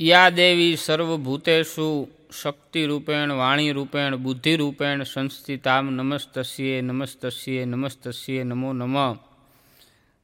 યા 0.00 0.30
દેવી 0.30 0.76
સર્વભૂતેષુ 0.76 1.86
શક્તિરૂપેણ, 2.32 3.30
વાણીરૂપેણ, 3.36 4.14
બુદ્ધિરૂપેણ, 4.16 5.04
સંસ્થિતામ 5.04 5.90
નમસ્તસ્યે 5.90 6.78
નમસ્તસ્યે 6.82 7.66
નમસ્તસ્યે 7.66 8.44
નમો 8.44 8.70
નમ. 8.72 8.96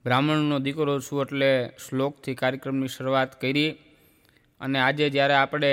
બ્રાહ્મણનો 0.04 0.59
દીકરો 0.59 0.95
છું 1.01 1.23
એટલે 1.23 1.51
શ્લોકથી 1.85 2.35
કાર્યક્રમની 2.35 2.89
શરૂઆત 2.89 3.33
કરી 3.41 3.77
અને 4.61 4.79
આજે 4.79 5.11
જ્યારે 5.11 5.34
આપણે 5.34 5.73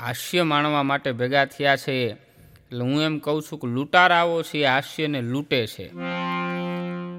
હાસ્ય 0.00 0.44
માણવા 0.44 0.82
માટે 0.82 1.10
ભેગા 1.12 1.46
થયા 1.46 1.76
છે 1.76 1.96
એટલે 2.06 2.82
હું 2.84 3.02
એમ 3.02 3.16
કહું 3.18 3.42
છું 3.42 3.58
કે 3.58 3.66
લૂંટારાઓ 3.66 4.42
છે, 4.42 4.66
હાસ્યને 4.66 5.20
લૂંટે 5.22 5.66
છે. 5.66 5.86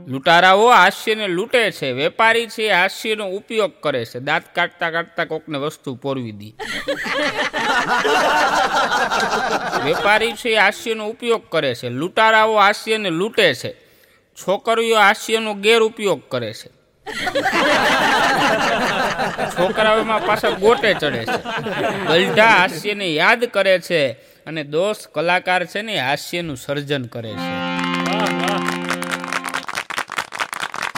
લૂંટારાઓ 0.07 0.67
હાસ્યને 0.69 1.27
લૂંટે 1.27 1.71
છે, 1.71 1.91
વેપારી 1.91 2.47
છે, 2.47 2.71
હાસ્યનો 2.71 3.25
ઉપયોગ 3.29 3.71
કરે 3.81 4.05
છે. 4.05 4.19
દાંત 4.19 4.43
કાઢતા 4.55 4.91
કાઢતા 4.91 5.25
કોકને 5.25 5.57
વસ્તુ 5.57 5.95
પોરવી 5.95 6.31
દી. 6.31 6.55
વેપારી 9.85 10.31
છે, 10.31 10.55
હાસ્યનો 10.55 11.07
ઉપયોગ 11.07 11.49
કરે 11.49 11.75
છે. 11.75 11.89
લૂંટારાઓ 11.89 12.55
હાસ્યને 12.55 13.09
લૂંટે 13.09 13.53
છે. 13.53 13.71
છોકરીઓ 14.37 14.95
હાસ્યનો 14.95 15.53
ગેરઉપયોગ 15.53 16.21
કરે 16.29 16.53
છે. 16.53 16.69
છોકરાઓમાં 19.57 20.25
પાછા 20.25 20.49
ગોટે 20.49 20.93
ચડે 20.93 21.25
છે. 21.25 21.39
ગલઢા 22.07 22.47
હાસ્યને 22.47 23.13
યાદ 23.13 23.45
કરે 23.45 23.79
છે 23.79 24.11
અને 24.45 24.63
દોષ 24.63 24.97
કલાકાર 25.13 25.65
છે 25.65 25.81
ને 25.81 25.99
હાસ્યનું 25.99 26.57
સર્જન 26.57 27.05
કરે 27.05 27.33
છે. 27.33 28.56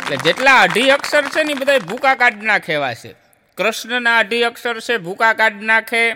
એટલે 0.10 0.24
જેટલા 0.24 0.62
અઢી 0.62 0.90
અક્ષર 0.90 1.22
છે 1.22 1.44
ને 1.44 1.52
એ 1.52 1.56
બધા 1.56 1.78
ભૂકા 1.78 2.16
કાઢ 2.16 2.44
નાખે 2.44 2.78
છે. 2.94 3.16
કૃષ્ણના 3.58 4.18
અઢી 4.18 4.44
અક્ષર 4.44 4.80
છે, 4.80 4.98
ભૂકા 4.98 5.34
કાઢ 5.34 5.62
નાખે. 5.62 6.16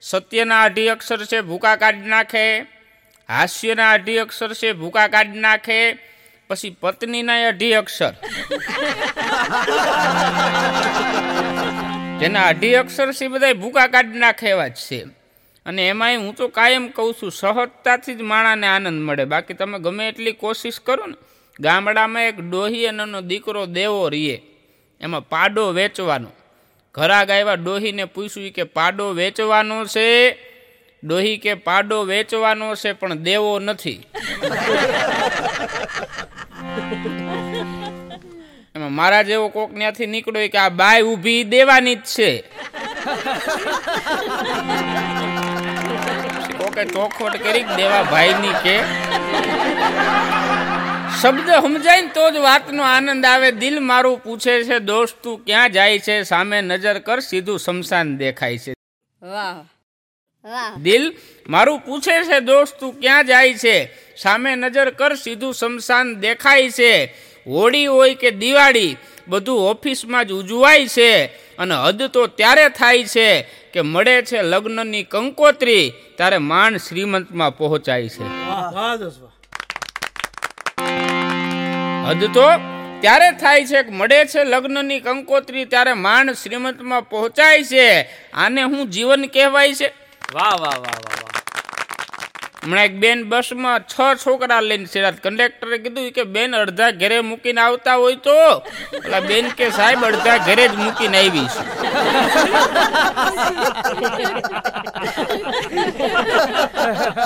સત્યના 0.00 0.62
અઢી 0.62 0.88
અક્ષર 0.88 1.24
છે, 1.24 1.40
ભૂકા 1.40 1.76
કાઢ 1.76 1.94
નાખે. 1.94 2.60
હાસ્યના 3.28 3.90
અઢી 3.90 4.18
અક્ષર 4.18 4.54
છે, 4.54 4.72
ભૂકા 4.72 5.08
કાઢ 5.08 5.34
નાખે. 5.34 5.98
પછી 6.48 6.76
પત્નીના 6.80 7.48
અઢી 7.48 7.72
અક્ષર. 7.72 8.12
જેના 12.20 12.46
અઢી 12.46 12.74
અક્ષર 12.74 13.12
છે 13.12 13.28
બધા 13.28 13.52
ભૂકા 13.52 13.86
કાઢ 13.86 14.06
નાખેવા 14.06 14.68
જ 14.68 14.74
છે. 14.74 15.04
અને 15.66 15.88
એમાંય 15.88 16.16
હું 16.16 16.34
તો 16.34 16.48
કાયમ 16.48 16.88
કહું 16.88 17.14
છું, 17.14 17.30
સહજતાથી 17.30 18.14
જ 18.14 18.20
માણાને 18.20 18.66
આનંદ 18.66 19.02
મળે. 19.02 19.24
બાકી 19.24 19.54
તમે 19.54 19.78
ગમે 19.78 20.08
એટલી 20.08 20.32
કોશિશ 20.32 20.80
કરો 20.80 21.06
ને 21.06 21.14
ગામડામાં 21.60 22.22
એક 22.22 22.40
ડોહી 22.40 22.84
એનો 22.84 23.20
દીકરો 23.20 23.66
દેવો 23.66 24.08
રીએ. 24.08 24.42
એમાં 25.00 25.28
પાડો 25.28 25.72
વેચવાનો. 25.72 26.28
ઘરા 26.94 27.24
ગાયવા 27.24 27.54
ડોહીને 27.54 28.04
પૂછ્યું 28.04 28.50
કે, 28.50 28.62
પાડો 28.62 29.12
વેચવાનો 29.12 29.84
છે? 29.84 30.32
ડોહી 31.04 31.36
કે, 31.36 31.54
પાડો 31.54 32.04
વેચવાનો 32.04 32.74
છે, 32.74 32.92
પણ 32.92 33.14
દેવો 33.14 33.58
નથી. 33.58 34.02
એમાં 38.74 38.92
મારા 38.92 39.22
જેવો 39.22 39.48
કોક 39.48 39.74
ત્યાંથી 39.74 40.06
નીકળ્યો 40.06 40.48
કે, 40.48 40.58
આ 40.58 40.68
બાય 40.68 41.02
ઊભી 41.02 41.44
દેવાની 41.44 41.94
જ 41.94 42.00
છે. 42.00 42.44
કોકે 46.58 46.84
ચોખવટ 46.84 47.36
કરી 47.36 47.64
દેવા 47.76 48.02
ભાઈની 48.02 48.52
કે. 48.62 48.78
શબ્દ 51.22 51.48
સમજાય 51.62 52.02
ને 52.02 52.10
તો 52.14 52.30
જ 52.30 52.36
વાતનો 52.36 52.82
આનંદ 52.82 53.24
આવે. 53.26 53.50
દિલ 53.52 53.80
મારું 53.80 54.18
પૂછે 54.22 54.64
છે 54.64 54.78
દોસ્ત 54.78 55.16
તું 55.22 55.44
ક્યાં 55.44 55.72
જાય 55.72 55.98
છે? 55.98 56.22
સામે 56.22 56.60
નજર 56.60 56.98
કર 56.98 57.20
સીધું 57.20 57.58
શમશાન 57.58 58.16
દેખાય 58.16 58.58
છે. 58.58 58.72
વાહ 59.22 59.56
વાહ. 60.44 60.78
દિલ 60.78 61.04
મારું 61.48 61.80
પૂછે 61.80 62.24
છે 62.24 62.40
દોસ્ત 62.40 62.80
તું 62.80 63.00
ક્યાં 63.00 63.26
જાય 63.26 63.54
છે? 63.54 63.76
સામે 64.16 64.54
નજર 64.54 64.90
કર 64.90 65.14
સીધું 65.14 65.54
શમશાન 65.54 66.14
દેખાય 66.14 66.70
છે. 66.70 66.92
હોળી 67.46 67.86
હોય 67.86 68.14
કે 68.14 68.30
દિવાળી 68.30 68.96
બધું 69.28 69.70
ઓફિસમાં 69.70 70.24
જ 70.24 70.32
ઉજવાય 70.32 70.86
છે 70.86 71.26
અને 71.58 71.74
હદ 71.74 72.02
તો 72.02 72.26
ત્યારે 72.26 72.68
થાય 72.68 73.04
છે 73.04 73.42
કે 73.72 73.80
મળે 73.80 74.22
છે 74.22 74.42
લગ્નની 74.42 75.02
કંકોત્રી 75.02 75.92
ત્યારે 76.16 76.38
માન 76.38 76.76
શ્રીમંતમાં 76.76 77.56
પહોંચાય 77.58 78.08
છે. 78.08 78.22
વાહ 78.22 78.96
દોસ્ત 78.96 79.22
વાહ. 79.22 79.37
હદ 82.08 82.24
તો 82.34 82.46
ત્યારે 83.00 83.30
થાય 83.32 83.64
છે 83.64 83.82
કે 83.82 83.90
મળે 83.90 84.24
છે 84.24 84.44
લગ્નની 84.44 85.00
કંકોત્રી 85.00 85.64
ત્યારે 85.64 85.92
માંડ 85.92 86.30
શ્રીમંતમાં 86.30 87.08
પહોંચાય 87.08 87.62
છે. 87.62 88.08
આને 88.34 88.62
હું 88.62 88.90
જીવન 88.90 89.26
કહેવાય 89.26 89.74
છે. 89.74 89.88
વાહ 90.34 90.56
વાહ 90.60 90.78
વાહ 90.78 90.98
વાહ 91.04 91.18
હમણાં 92.64 92.84
એક 92.84 92.94
બેન 92.96 93.24
બસમાં 93.28 93.80
છ 93.80 94.16
છોકરા 94.16 94.60
લઈને 94.60 94.84
છે 94.84 95.10
કંડક્ટરે 95.10 95.78
કીધું 95.78 96.10
કે 96.10 96.22
બેન 96.22 96.56
અડધા 96.56 96.90
ઘરે 96.90 97.20
મૂકીને 97.20 97.60
આવતા 97.60 97.94
હોય 97.94 98.16
તો? 98.16 98.34
એટલે 98.96 99.20
બેન 99.20 99.48
કે 99.48 99.70
સાહેબ 99.70 100.04
અડધા 100.04 100.36
ઘરે 100.38 100.68
જ 100.68 100.74
મૂકીને 100.76 101.18
આવી 101.18 101.46
છે 101.46 101.62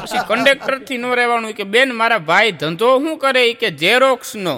પછી 0.02 0.20
કંડક્ટરથી 0.28 0.98
ન 0.98 1.06
રહેવાનું. 1.06 1.52
કે 1.52 1.64
બેન 1.64 1.94
મારા 1.94 2.18
ભાઈ 2.18 2.52
ધંધો 2.52 2.98
શું 2.98 3.18
કરે? 3.18 3.52
કે 3.52 3.70
ઝેરોક્સ 3.76 4.36
નો. 4.36 4.56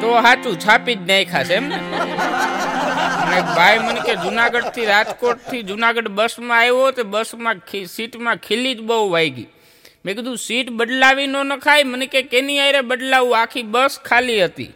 તો 0.00 0.08
સાચું 0.22 0.54
છાપી 0.64 0.96
જ 0.96 1.00
નાખ્યા 1.08 1.44
છે 1.48 1.54
એમ 1.54 1.66
ને? 1.68 1.78
ભાઈ 3.56 3.78
મને 3.78 4.00
કે 4.06 4.14
જુનાગઢથી 4.24 4.86
રાજકોટથી 4.92 5.62
જુનાગઢ 5.62 6.10
બસમાં 6.18 6.60
આવ્યો 6.60 6.90
તો 6.92 7.04
બસમાં 7.04 7.58
સીટમાં 7.86 8.38
ખીલી 8.46 8.74
જ 8.74 8.80
બહુ 8.82 9.10
વાગી 9.10 9.48
મેં 10.04 10.12
કીધું, 10.16 10.38
સીટ 10.38 10.68
બદલાવી 10.70 11.28
નો 11.34 11.40
નખાય? 11.44 11.84
મને 11.84 12.06
કે, 12.06 12.20
કેની 12.22 12.60
આરે 12.60 12.80
બદલાવું? 12.90 13.34
આખી 13.40 13.62
બસ 13.74 13.94
ખાલી 14.04 14.44
હતી. 14.44 14.72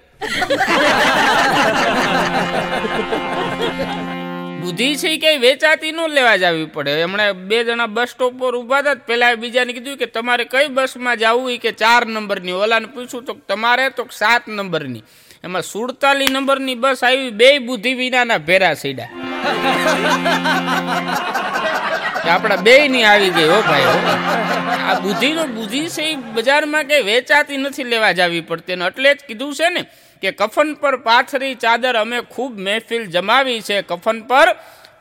બુદ્ધિ 4.69 4.97
છે 4.97 5.17
કઈ 5.17 5.37
વેચાતી 5.39 5.93
ન 5.93 6.01
લેવા 6.09 6.37
જવી 6.37 6.67
પડે. 6.67 7.03
હમણાં 7.03 7.33
બે 7.49 7.65
જણા 7.65 7.87
બસ 7.87 8.09
સ્ટોપ 8.09 8.35
પર 8.39 8.57
ઊભા 8.57 8.79
હતા 8.79 8.95
પેલા 8.95 9.35
બીજાને 9.35 9.73
કીધું 9.73 9.97
કે 9.97 10.07
તમારે 10.07 10.45
કઈ 10.45 10.69
બસમાં 10.69 11.17
જવું? 11.17 11.51
ઈ 11.53 11.59
કે 11.59 11.73
ચાર 11.73 12.07
નંબરની. 12.07 12.53
ઓલાને 12.53 12.87
પૂછ્યું, 12.87 13.25
તો 13.25 13.33
તમારે? 13.49 13.91
તો 13.91 14.09
સાત 14.13 14.49
નંબરની. 14.49 15.05
એમાં 15.45 15.63
સુડતાલીસ 15.63 16.31
નંબરની 16.31 16.75
બસ 16.75 17.05
આવી, 17.05 17.31
બે 17.31 17.59
બુદ્ધિ 17.59 17.95
વિનાના 17.95 18.39
ભેરા 18.39 18.75
સીડા 18.75 19.09
આપણા 22.29 22.57
બે 22.57 22.89
ની 22.89 23.05
આવી 23.05 23.31
ગઈ, 23.31 23.45
હો 23.45 23.61
ભાઈ, 23.63 23.85
હો. 23.85 23.99
આ 24.89 25.01
બુદ્ધિનો, 25.01 25.47
બુદ્ધિ 25.47 25.81
છે 25.89 26.15
બજારમાં 26.15 26.85
કઈ 26.85 27.03
વેચાતી 27.03 27.57
નથી 27.57 27.85
લેવા 27.85 28.13
જવી 28.13 28.41
પડતી. 28.41 28.73
એટલે 28.73 29.15
જ 29.15 29.19
કીધું 29.29 29.55
છે 29.55 29.69
ને 29.69 29.83
કે 30.23 30.31
કફન 30.33 30.75
પર 30.75 30.97
પાથરી 30.99 31.55
ચાદર 31.55 31.95
અમે 31.97 32.19
ખૂબ 32.31 32.59
મહેફિલ 32.59 33.07
જમાવી 33.07 33.61
છે. 33.61 33.83
કફન 33.83 34.21
પર 34.23 34.49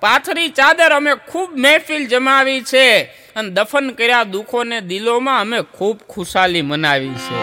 પાથરી 0.01 0.49
ચાદર 0.49 0.91
અમે 0.91 1.13
ખૂબ 1.27 1.49
મહેફિલ 1.57 2.07
જમાવી 2.07 2.61
છે. 2.63 2.87
અને 3.35 3.49
દફન 3.49 3.89
કર્યા 3.91 4.23
દુઃખોને 4.25 4.81
દિલોમાં 4.81 5.41
અમે 5.41 5.59
ખૂબ 5.73 5.97
ખુશાલી 6.09 6.61
મનાવી 6.61 7.15
છે. 7.25 7.39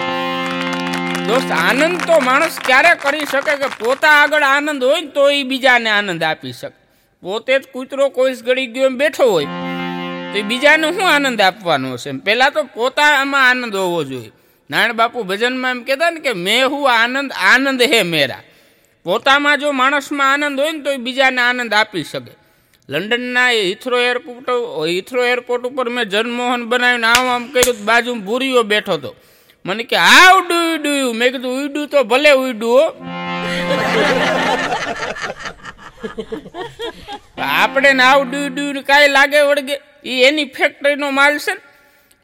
દોસ્ત, 1.26 1.50
આનંદ 1.52 2.00
તો 2.00 2.20
માણસ 2.20 2.56
ક્યારે 2.64 2.94
કરી 2.94 3.26
શકે 3.26 3.54
કે 3.56 3.68
પોતા 3.78 4.14
આગળ 4.14 4.42
આનંદ 4.44 4.84
હોય 4.84 5.02
તો 5.08 5.30
એ 5.30 5.42
બીજાને 5.42 5.90
આનંદ 5.90 6.22
આપી 6.22 6.52
શકે. 6.52 6.76
પોતે 7.22 7.58
જ 7.58 7.68
કૂતરો 7.72 8.08
કોઈ 8.08 8.34
ઘડી 8.46 8.66
ગયો 8.66 8.86
એમ 8.86 8.96
બેઠો 8.96 9.26
હોય, 9.30 9.46
તો 10.32 10.38
એ 10.38 10.42
બીજાને 10.42 10.92
શું 10.92 11.06
આનંદ 11.08 11.40
આપવાનો 11.40 11.96
છે? 11.96 12.10
પહેલા 12.24 12.50
તો 12.50 12.62
પોતામાં 12.74 13.48
આનંદ 13.50 13.76
હોવો 13.76 14.04
જોઈએ. 14.04 14.30
નારાયણ 14.70 14.92
બાપુ 14.92 15.22
ભજનમાં 15.22 15.70
એમ 15.70 15.82
કહેતા 15.82 16.11
ને 16.11 16.20
કે 16.20 16.32
મેં 16.32 16.69
હું 16.69 16.93
આનંદ 16.93 17.32
આનંદ 17.32 17.82
હે 17.82 18.02
મેરા. 18.02 18.40
પોતામાં 19.05 19.58
જો 19.58 19.72
માણસમાં 19.72 20.32
આનંદ 20.32 20.61
હોય 20.61 20.72
ને 20.72 20.81
તો 20.81 20.90
એ 20.90 20.96
બીજાને 20.96 21.40
આનંદ 21.40 21.75
આપી 21.75 22.05
શકે. 22.05 22.32
લંડનના 22.88 23.50
એ 23.50 23.69
હિથ્રો 23.69 23.99
એરપોર્ટ 23.99 24.49
હિથ્રો 24.88 25.25
એરપોર્ટ 25.25 25.64
ઉપર 25.64 25.88
મેં 25.88 26.05
જનમોહન 26.05 26.64
બનાવીને 26.64 27.06
આમ 27.06 27.28
આમ 27.28 27.46
કર્યું 27.46 27.84
બાજુ 27.84 28.14
ભૂરીઓ 28.14 28.62
બેઠો 28.62 28.93
હતો. 28.93 29.16
મને 29.66 29.84
કે, 29.84 29.96
હાવ 29.96 30.49
ડુયું 30.49 30.82
ડુયું. 30.82 31.14
મેં 31.14 31.32
કીધું 31.32 31.64
ઉડ્યું 31.64 31.88
તો 31.88 32.02
ભલે 32.05 32.31
ઉડ્યું 32.31 32.82
આપણે 37.38 37.93
ને 37.93 38.02
આવ 38.02 38.31
ડુયું 38.31 38.55
ડુયું 38.55 38.82
કાંઈ 38.82 39.08
લાગે 39.08 39.40
વળગે. 39.40 39.81
એ 40.05 40.25
એની 40.25 40.44
ફેક્ટરીનો 40.44 41.11
માલ 41.11 41.38
છે 41.38 41.55
ને 41.55 41.61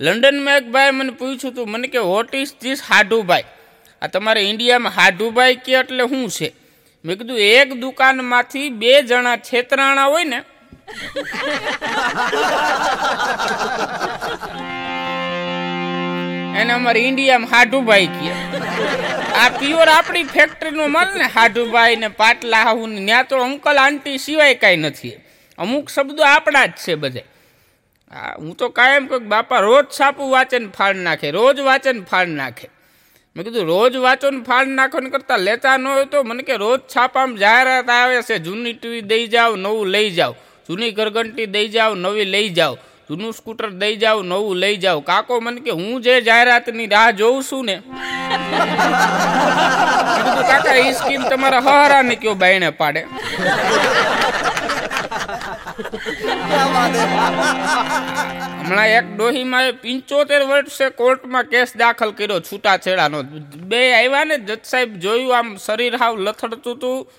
લંડનમાં 0.00 0.56
એક 0.56 0.70
ભાઈ 0.70 0.90
મને 0.90 1.10
પૂછ્યું 1.10 1.52
હતું, 1.52 1.70
મને 1.70 1.88
કે 1.88 1.98
વોટ 1.98 2.34
ઇઝ 2.34 2.52
ધીસ 2.62 2.82
હાડુભાઈ? 2.82 3.42
આ 4.02 4.06
તમારે 4.06 4.40
ઇન્ડિયામાં 4.40 4.92
હાડુભાઈ 4.92 5.54
કે 5.54 5.72
એટલે 5.72 6.08
શું 6.08 6.30
છે? 6.30 6.54
મેં 7.04 7.18
કીધું, 7.18 7.38
એક 7.38 7.74
દુકાનમાંથી 7.74 8.70
બે 8.70 9.02
જણા 9.02 9.36
છેતરાણા 9.36 10.04
હોય 10.04 10.24
ને. 10.24 10.42
એને 16.60 16.72
અમારે 16.72 17.00
ઇન્ડિયામાં 17.00 17.50
હાડુભાઈ 17.50 18.06
કહે. 18.06 18.32
આ 19.34 19.48
પ્યોર 19.48 19.88
આપણી 19.88 20.24
ફેક્ટરીનો 20.24 20.88
માલ 20.88 21.18
ને, 21.18 21.24
હાડુભાઈ 21.24 21.96
ને, 21.96 22.08
પાટલા 22.08 22.86
ને 22.86 23.04
ત્યાં 23.04 23.24
તો 23.24 23.42
અંકલ, 23.42 23.78
આંટી 23.78 24.18
સિવાય 24.18 24.54
કાંઈ 24.54 24.76
નથી. 24.76 25.16
અમુક 25.58 25.88
શબ્દો 25.88 26.22
આપણા 26.22 26.66
જ 26.66 26.70
છે 26.70 26.94
બધે. 26.94 27.24
હા 28.10 28.34
તો 28.58 28.68
કાયમ 28.68 29.06
કહું 29.06 29.28
બાપા 29.28 29.60
રોજ 29.60 29.86
છાપું 30.00 30.30
વાંચન 30.30 30.64
ફાળ 30.70 30.94
નાખે, 31.06 31.30
રોજ 31.30 31.58
વાંચન 31.60 31.98
ફાળ 32.04 32.26
નાખે. 32.26 32.68
મેં 33.36 33.44
કીધું, 33.44 33.66
રોજ 33.66 33.96
વાંચો 33.96 34.30
ને 34.30 34.40
ફાળ 34.42 34.66
નાખો 34.66 35.00
ને 35.00 35.10
કરતાં 35.10 35.38
લેતા 35.38 35.76
ન 35.76 35.86
હોય 35.86 36.04
તો 36.04 36.22
મને 36.24 36.42
કે 36.42 36.54
રોજ 36.56 36.80
છાપામાં 36.96 37.38
જાહેરાત 37.38 37.90
આવે 37.90 38.22
છે, 38.22 38.38
જૂની 38.38 38.72
ટીવી 38.72 39.02
દઈ 39.02 39.26
જાઓ, 39.26 39.56
નવું 39.56 39.86
લઈ 39.86 40.10
જાઓ. 40.10 40.34
જૂની 40.68 40.90
ઘરઘંટી 40.90 41.46
દઈ 41.46 41.68
જાઓ, 41.68 41.94
નવી 41.94 42.24
લઈ 42.24 42.48
જાઓ. 42.48 42.74
જૂનું 43.08 43.32
સ્કૂટર 43.32 43.70
દઈ 43.70 43.96
જાઓ, 43.96 44.22
નવું 44.22 44.56
લઈ 44.56 44.76
જાઓ. 44.76 45.00
કાકો 45.00 45.40
મને 45.40 45.60
કે, 45.60 45.70
હું 45.70 46.02
જે 46.02 46.20
જાહેરાતની 46.20 46.86
રાહ 46.86 47.10
જોઉં 47.10 47.42
છું 47.42 47.64
ને. 47.66 47.76
કાકા 50.50 50.74
એ 50.74 50.92
સ્કીમ 50.92 51.22
તમારા 51.30 51.60
હહારા 51.60 52.02
ને 52.02 52.14
કયો 52.16 52.34
બાયણે 52.34 52.70
પાડે? 52.70 53.06
હમણાં 58.64 58.86
એક 58.86 59.16
ડોહીમાં 59.16 59.72
પિંચોતેર 59.72 60.42
વર્ષે 60.42 60.90
કોર્ટમાં 60.90 61.44
કેસ 61.44 61.76
દાખલ 61.76 62.10
કર્યો 62.10 62.40
છૂટાછેડાનો. 62.40 63.22
બે 63.56 63.92
આવ્યા 63.92 64.24
ને, 64.24 64.38
જજ 64.38 64.58
સાહેબ 64.64 64.94
જોયું 64.94 65.38
આમ 65.38 65.56
શરીર 65.56 65.96
હાવ 65.96 66.20
લથડતું 66.20 66.76
હતું, 66.76 67.10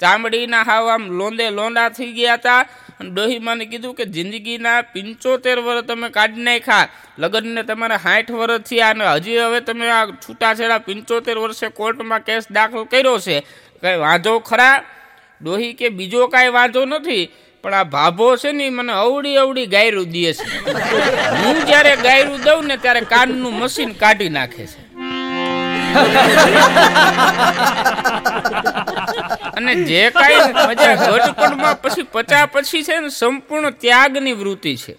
ચામડીના 0.00 0.62
હાવ 0.62 0.88
આમ 0.88 1.10
લોંદે 1.10 1.50
લોંડા 1.50 1.88
થઈ 1.88 2.12
ગયા 2.12 2.34
હતા. 2.34 2.60
અને 3.00 3.10
ડોહીમાને 3.10 3.64
કીધું 3.64 3.94
કે, 3.94 4.04
જિંદગીના 4.04 4.80
પિંચોતેર 4.82 5.58
વર્ષ 5.58 5.84
તમે 5.84 6.08
કાઢી 6.08 6.42
નાખ્યા. 6.42 6.88
લગ્નને 7.18 7.62
તમારે 7.62 7.96
સાઠ 7.96 8.30
વર્ષ 8.30 8.60
થયા 8.60 8.90
અને 8.90 9.04
હજી 9.04 9.38
હવે 9.38 9.60
તમે 9.60 9.90
આ 9.90 10.06
છૂટાછેડા 10.06 10.78
પિંચોતેર 10.78 11.38
વર્ષે 11.38 11.68
કોર્ટમાં 11.68 12.20
કેસ 12.20 12.44
દાખલ 12.50 12.84
કર્યો 12.84 13.18
છે. 13.18 13.40
કંઈ 13.82 13.96
વાંધો 13.96 14.38
ખરા? 14.38 14.82
ડોહી 15.42 15.72
કે, 15.72 15.88
બીજો 15.88 16.26
કાંઈ 16.26 16.48
વાંધો 16.48 16.84
નથી. 16.84 17.30
પણ 17.62 17.74
આ 17.74 17.84
ભાભો 17.84 18.36
છે 18.36 18.52
ને 18.52 18.70
મને 18.70 18.92
અવડી 18.92 19.36
અવડી 19.36 19.66
ગાયરું 19.66 20.10
દે 20.10 20.32
છે. 20.32 20.70
હું 21.30 21.66
જ્યારે 21.66 21.96
ગાયરું 21.96 22.40
દઉં 22.42 22.66
ને 22.66 22.76
ત્યારે 22.76 23.00
કાનનું 23.00 23.58
મશીન 23.58 23.92
કાઢી 23.92 24.28
નાખે 24.28 24.66
છે. 24.66 24.88
અને 29.56 29.74
જે 29.74 30.10
કાંઈ 30.10 30.52
મજા 30.68 30.94
ઘટપણમાં 30.94 31.82
પછી 31.82 32.02
પચા 32.02 32.46
પછી 32.46 32.82
છે 32.82 33.00
ને 33.00 33.08
સંપૂર્ણ 33.08 33.70
ત્યાગની 33.70 34.32
વૃત્તિ 34.32 34.76
છે. 34.76 34.96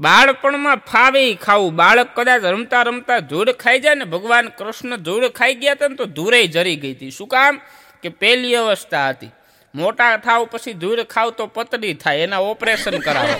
બાળપણમાં 0.00 0.76
ફાવે 0.76 1.34
ખાવું. 1.34 1.76
બાળક 1.76 2.08
કદાચ 2.14 2.44
રમતા 2.44 2.82
રમતા 2.82 3.18
ધૂળ 3.18 3.52
ખાઈ 3.52 3.80
જાય 3.80 3.94
ને 3.94 4.04
ભગવાન 4.04 4.48
કૃષ્ણ 4.48 4.96
ધૂળ 4.96 5.28
ખાઈ 5.28 5.54
ગયા 5.54 5.72
હતા 5.72 5.88
ને 5.88 5.94
તો 5.94 6.04
ધૂરે 6.04 6.46
જરી 6.46 6.76
ગઈ 6.76 6.92
હતી. 6.92 7.10
શું 7.10 7.28
કામ? 7.28 7.60
કે 8.02 8.08
પહેલી 8.08 8.54
અવસ્થા 8.54 9.08
હતી. 9.08 9.30
મોટા 9.74 10.16
થાવ 10.16 10.44
પછી 10.44 10.72
ધૂળ 10.72 11.04
ખાવ 11.04 11.30
તો 11.30 11.46
પતલી 11.46 11.94
થાય 11.94 12.18
એના 12.18 12.38
ઓપરેશન 12.38 12.98
કરાવો. 12.98 13.28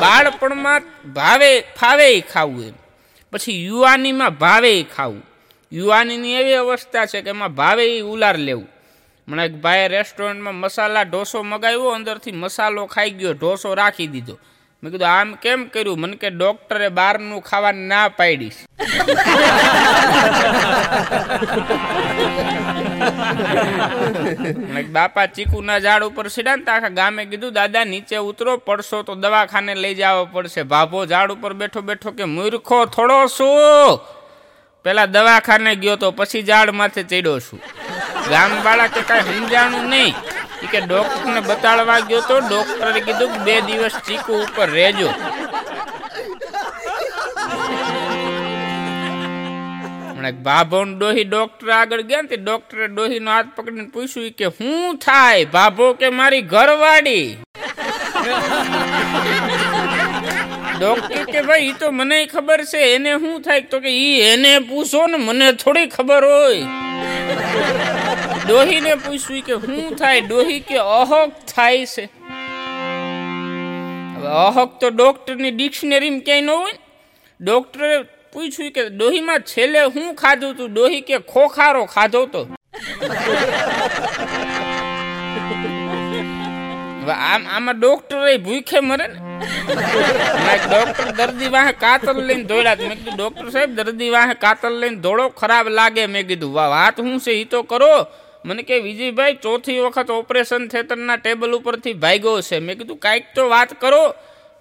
બાળપણમાં 0.00 0.82
ભાવે 1.12 1.60
ફાવે 1.60 2.20
ખાવું 2.20 2.62
એમ. 2.62 2.74
પછી 3.32 3.66
યુવાનીમાં 3.66 4.38
ભાવે 4.38 4.82
ખાવું. 4.82 5.22
યુવાનીની 5.72 6.34
એવી 6.34 6.54
અવસ્થા 6.54 7.06
છે 7.06 7.22
કે 7.22 7.30
એમાં 7.30 7.54
ભાવે 7.54 8.02
ઉલાર 8.02 8.38
લેવું. 8.38 8.68
મને 9.28 9.44
એક 9.44 9.52
ભાઈએ 9.52 9.88
રેસ્ટોરન્ટમાં 9.88 10.54
મસાલા 10.54 11.04
ઢોસો 11.04 11.44
મગાવ્યો 11.44 11.92
અંદરથી 11.92 12.32
મસાલો 12.32 12.86
ખાઈ 12.86 13.10
ગયો 13.10 13.34
ઢોસો 13.34 13.74
રાખી 13.74 14.06
દીધો. 14.06 14.38
મેં 14.82 14.92
કીધું, 14.92 15.08
આમ 15.08 15.34
કેમ 15.34 15.64
કર્યું? 15.64 16.00
મને 16.00 16.16
કે, 16.16 16.30
ડોક્ટરે 16.30 16.88
બહારનું 16.88 17.40
ખાવાનું 17.42 17.86
ના 17.86 18.08
પાડીશ 18.08 18.58
બાપા 24.92 25.26
ચીકુના 25.26 25.78
ઝાડ 25.78 26.02
ઉપર 26.02 26.28
સીડા 26.28 26.56
ને 26.56 26.70
આખા 26.70 26.88
ગામે 26.88 27.24
કીધું, 27.24 27.52
દાદા, 27.52 27.84
નીચે 27.84 28.16
ઉતરો, 28.16 28.56
પડશો 28.56 29.02
તો 29.02 29.14
દવાખાને 29.14 29.74
લઈ 29.74 29.94
જવો 29.94 30.24
પડશે. 30.32 30.62
ભાભો 30.62 31.06
ઝાડ 31.06 31.30
ઉપર 31.32 31.52
બેઠો 31.52 31.80
બેઠો 31.80 32.10
કે, 32.10 32.24
મૂર્ખો 32.24 32.78
થોડો 32.86 33.26
શું 33.26 34.00
પેલા 34.84 35.06
દવાખાને 35.06 35.74
ગયો 35.74 35.96
તો 35.96 36.10
પછી 36.10 36.42
ઝાડ 36.42 36.70
માથે 36.70 37.02
ચડ્યો 37.02 37.40
છું. 37.40 37.60
ગામવાળા 38.30 38.86
કે 38.86 39.00
કાંઈ 39.00 39.22
સમજાણું 39.22 39.88
નહીં. 39.88 40.14
કે 40.66 40.80
ડોક્ટરને 40.80 41.40
બતાડવા 41.40 42.00
ગયો 42.00 42.20
તો 42.20 42.40
ડોક્ટરે 42.40 43.00
કીધું 43.00 43.32
કે 43.32 43.38
બે 43.38 43.60
દિવસ 43.60 43.92
ચીકુ 44.06 44.32
ઉપર 44.34 44.70
રહેજો. 44.70 45.08
હમણાં 50.12 50.28
એક 50.28 50.38
ભાભો 50.42 50.84
ને 50.84 50.94
ડોહી 50.94 51.24
ડોક્ટર 51.24 51.70
આગળ 51.70 52.02
ગયા 52.02 52.22
ને 52.22 52.36
ડોક્ટરે 52.36 52.86
ડોહીનો 52.86 53.30
હાથ 53.30 53.46
પકડીને 53.56 53.88
પૂછ્યું 53.88 54.30
કે, 54.30 54.46
હું 54.46 54.98
થાય? 54.98 55.44
ભાભો 55.44 55.92
કે 55.92 56.08
મારી 56.10 56.40
ઘરવાળી? 56.40 57.38
ડોક્ટર 60.80 61.24
કે, 61.24 61.42
ભાઈ 61.42 61.72
તો 61.72 61.90
મને 61.90 62.26
ખબર 62.26 62.64
છે, 62.64 62.94
એને 62.94 63.12
શું 63.18 63.42
થાય? 63.42 63.60
તો 63.60 63.80
કે, 63.80 63.88
ઈ 63.88 64.20
એને 64.20 64.58
પૂછો 64.58 65.06
ને, 65.06 65.16
મને 65.16 65.52
થોડી 65.52 65.86
ખબર 65.86 66.24
હોય. 66.24 66.66
ડોહીને 68.48 68.92
પૂછ્યું 68.98 69.42
કે 69.42 69.54
શું 69.64 69.96
થાય 69.96 70.20
ડોહી 70.22 70.60
કે 70.62 70.78
અહક 70.92 71.40
થાય 71.46 71.86
છે 71.86 72.04
હવે 74.16 74.28
અહક 74.42 74.76
તો 74.80 74.90
ડોક્ટરની 74.92 75.52
ડિક્શનરીમાં 75.52 76.22
ક્યાંય 76.22 76.46
ન 76.46 76.54
હોય 76.54 76.68
ને. 76.68 76.78
ડોક્ટરે 77.40 77.90
પૂછ્યું 78.32 78.70
કે 78.72 78.82
ડોહીમાં 78.92 79.44
છેલ્લે 79.46 79.80
હું 79.88 80.06
ખાધું 80.16 80.54
તું 80.56 80.68
ડોહી 80.72 81.02
કે 81.02 81.20
ખોખારો 81.28 81.82
ખાધો 81.88 82.22
તો 82.28 82.42
હવે 87.00 87.14
આમ 87.24 87.42
આમાં 87.48 87.76
ડોક્ટર 87.78 88.22
ભૂખે 88.44 88.78
મરે 88.82 89.06
ને 89.06 89.16
હમણાં 89.16 90.54
એક 90.54 90.64
ડોક્ટર 90.66 91.08
દર્દી 91.18 91.50
વાહે 91.50 91.72
કાતર 91.78 92.14
લઈને 92.22 92.46
દોડ્યા 92.46 92.80
મેં 92.82 92.96
કીધું 92.98 93.18
ડોક્ટર 93.18 93.46
સાહેબ 93.50 93.76
દર્દી 93.78 94.10
વાહે 94.10 94.34
કાતર 94.38 94.72
લઈને 94.76 94.98
દોડો 95.00 95.26
ખરાબ 95.36 95.66
લાગે 95.72 96.02
મેં 96.08 96.26
કીધું 96.26 96.52
વાહ 96.52 96.68
વાત 96.70 96.96
શું 97.00 97.20
છે 97.20 97.36
એ 97.40 97.44
તો 97.46 97.60
કરો 97.64 97.92
મને 98.44 98.62
કે 98.62 98.80
વિજયભાઈ 98.80 99.38
ચોથી 99.38 99.80
વખત 99.80 100.10
ઓપરેશન 100.12 100.64
થિયેટરના 100.68 101.18
ટેબલ 101.18 101.54
ઉપરથી 101.54 101.96
ભાગ્યો 101.96 102.38
છે 102.40 102.60
મેં 102.60 102.78
કીધું 102.78 102.98
કાંઈક 102.98 103.26
તો 103.34 103.42
વાત 103.48 103.70
કરો 103.76 104.02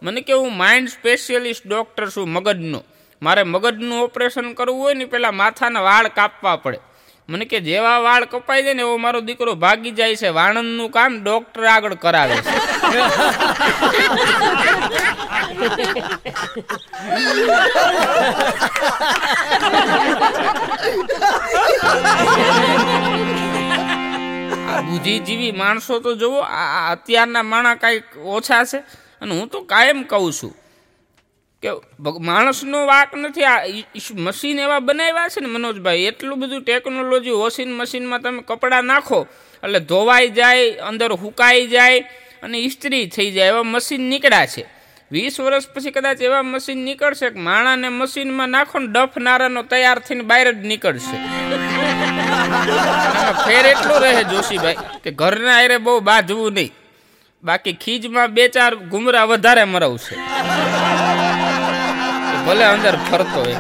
મને 0.01 0.21
કે 0.21 0.33
હું 0.33 0.53
માઇન્ડ 0.55 0.89
સ્પેશિયલિસ્ટ 0.89 1.65
ડૉક્ટર 1.65 2.07
છું 2.09 2.29
મગજનો 2.29 2.79
મારે 3.21 3.43
મગજનું 3.45 3.93
ઓપરેશન 3.99 4.49
કરવું 4.53 4.79
હોય 4.79 4.95
ને 4.95 5.05
પહેલાં 5.05 5.35
માથાના 5.35 5.83
વાળ 5.83 6.07
કાપવા 6.11 6.57
પડે 6.57 6.79
મને 7.29 7.45
કે 7.45 7.59
જેવા 7.59 7.99
વાળ 7.99 8.23
કપાઈ 8.25 8.63
જાય 8.63 8.73
ને 8.73 8.83
એવો 8.83 8.97
મારો 8.97 9.19
દીકરો 9.21 9.53
ભાગી 9.55 9.91
જાય 9.91 10.15
છે 10.15 10.29
વાણંદનું 10.31 10.89
કામ 10.89 11.11
ડોક્ટર 11.17 11.63
આગળ 11.65 11.95
કરાવે 11.97 12.37
છે 12.39 12.51
આ 24.67 24.81
બુદ્ધિજીવી 24.81 25.51
માણસો 25.51 25.99
તો 25.99 26.15
જુઓ 26.15 26.39
આ 26.41 26.91
અત્યારના 26.91 27.43
માણા 27.43 27.75
કાંઈક 27.75 28.05
ઓછા 28.35 28.63
છે. 28.65 28.79
અને 29.21 29.31
હું 29.39 29.49
તો 29.49 29.61
કાયમ 29.63 30.03
કહું 30.03 30.33
છું 30.33 30.53
કે 31.63 31.69
માણસનો 32.19 32.85
વાક 32.85 33.15
નથી, 33.15 33.45
આ 33.45 33.59
મશીન 34.25 34.59
એવા 34.59 34.79
બનાવ્યા 34.79 35.29
છે 35.33 35.41
ને 35.41 35.47
મનોજભાઈ, 35.47 36.05
એટલું 36.11 36.39
બધું 36.39 36.63
ટેકનોલોજી 36.63 37.37
વોશિંગ 37.41 37.71
મશીનમાં 37.79 38.21
તમે 38.21 38.41
કપડાં 38.45 38.85
નાખો, 38.85 39.19
એટલે 39.63 39.79
ધોવાઈ 39.79 40.29
જાય, 40.29 40.65
અંદર 40.89 41.11
હુકાઈ 41.23 41.67
જાય, 41.67 41.99
અને 42.43 42.57
ઇસ્ત્રી 42.59 43.05
થઈ 43.07 43.31
જાય, 43.31 43.47
એવા 43.47 43.63
મશીન 43.63 44.03
નીકળ્યા 44.11 44.45
છે. 44.45 44.63
વીસ 45.11 45.39
વર્ષ 45.39 45.67
પછી 45.67 45.91
કદાચ 45.91 46.21
એવા 46.21 46.41
મશીન 46.41 46.77
નીકળશે 46.77 47.29
કે 47.29 47.39
માણાને 47.39 47.89
મશીનમાં 47.89 48.49
નાખો 48.49 48.79
ને 48.79 48.87
ડફ 48.87 49.17
નારાનો 49.17 49.63
તૈયાર 49.63 49.99
થઈને 49.99 50.21
બહાર 50.21 50.51
જ 50.51 50.65
નીકળશે. 50.65 51.17
ફેર 53.45 53.65
એટલો 53.65 53.99
રહે 53.99 54.23
જોશીભાઈ 54.23 54.75
કે 55.03 55.11
ઘરના 55.11 55.57
આયરે 55.57 55.77
બહુ 55.77 55.99
બાંધવું 55.99 56.53
નહીં. 56.53 56.73
બાકી 57.43 57.73
ખીજમાં 57.73 58.27
બે 58.27 58.47
ચાર 58.47 58.75
ઘુમરા 58.75 59.23
વધારે 59.23 59.63
મરવશે. 59.63 60.15
ભલે 62.45 62.65
અંદર 62.65 62.95
ફરતો 63.11 63.39
હોય. 63.39 63.55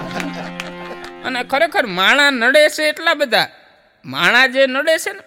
અને 1.25 1.43
ખરેખર 1.43 1.85
માણા 1.85 2.29
નડે 2.29 2.69
છે 2.69 2.83
એટલા 2.83 3.13
બધા. 3.13 3.47
માણા 4.05 4.47
જે 4.47 4.67
નડે 4.67 4.97
છે 4.97 5.13
ને 5.13 5.19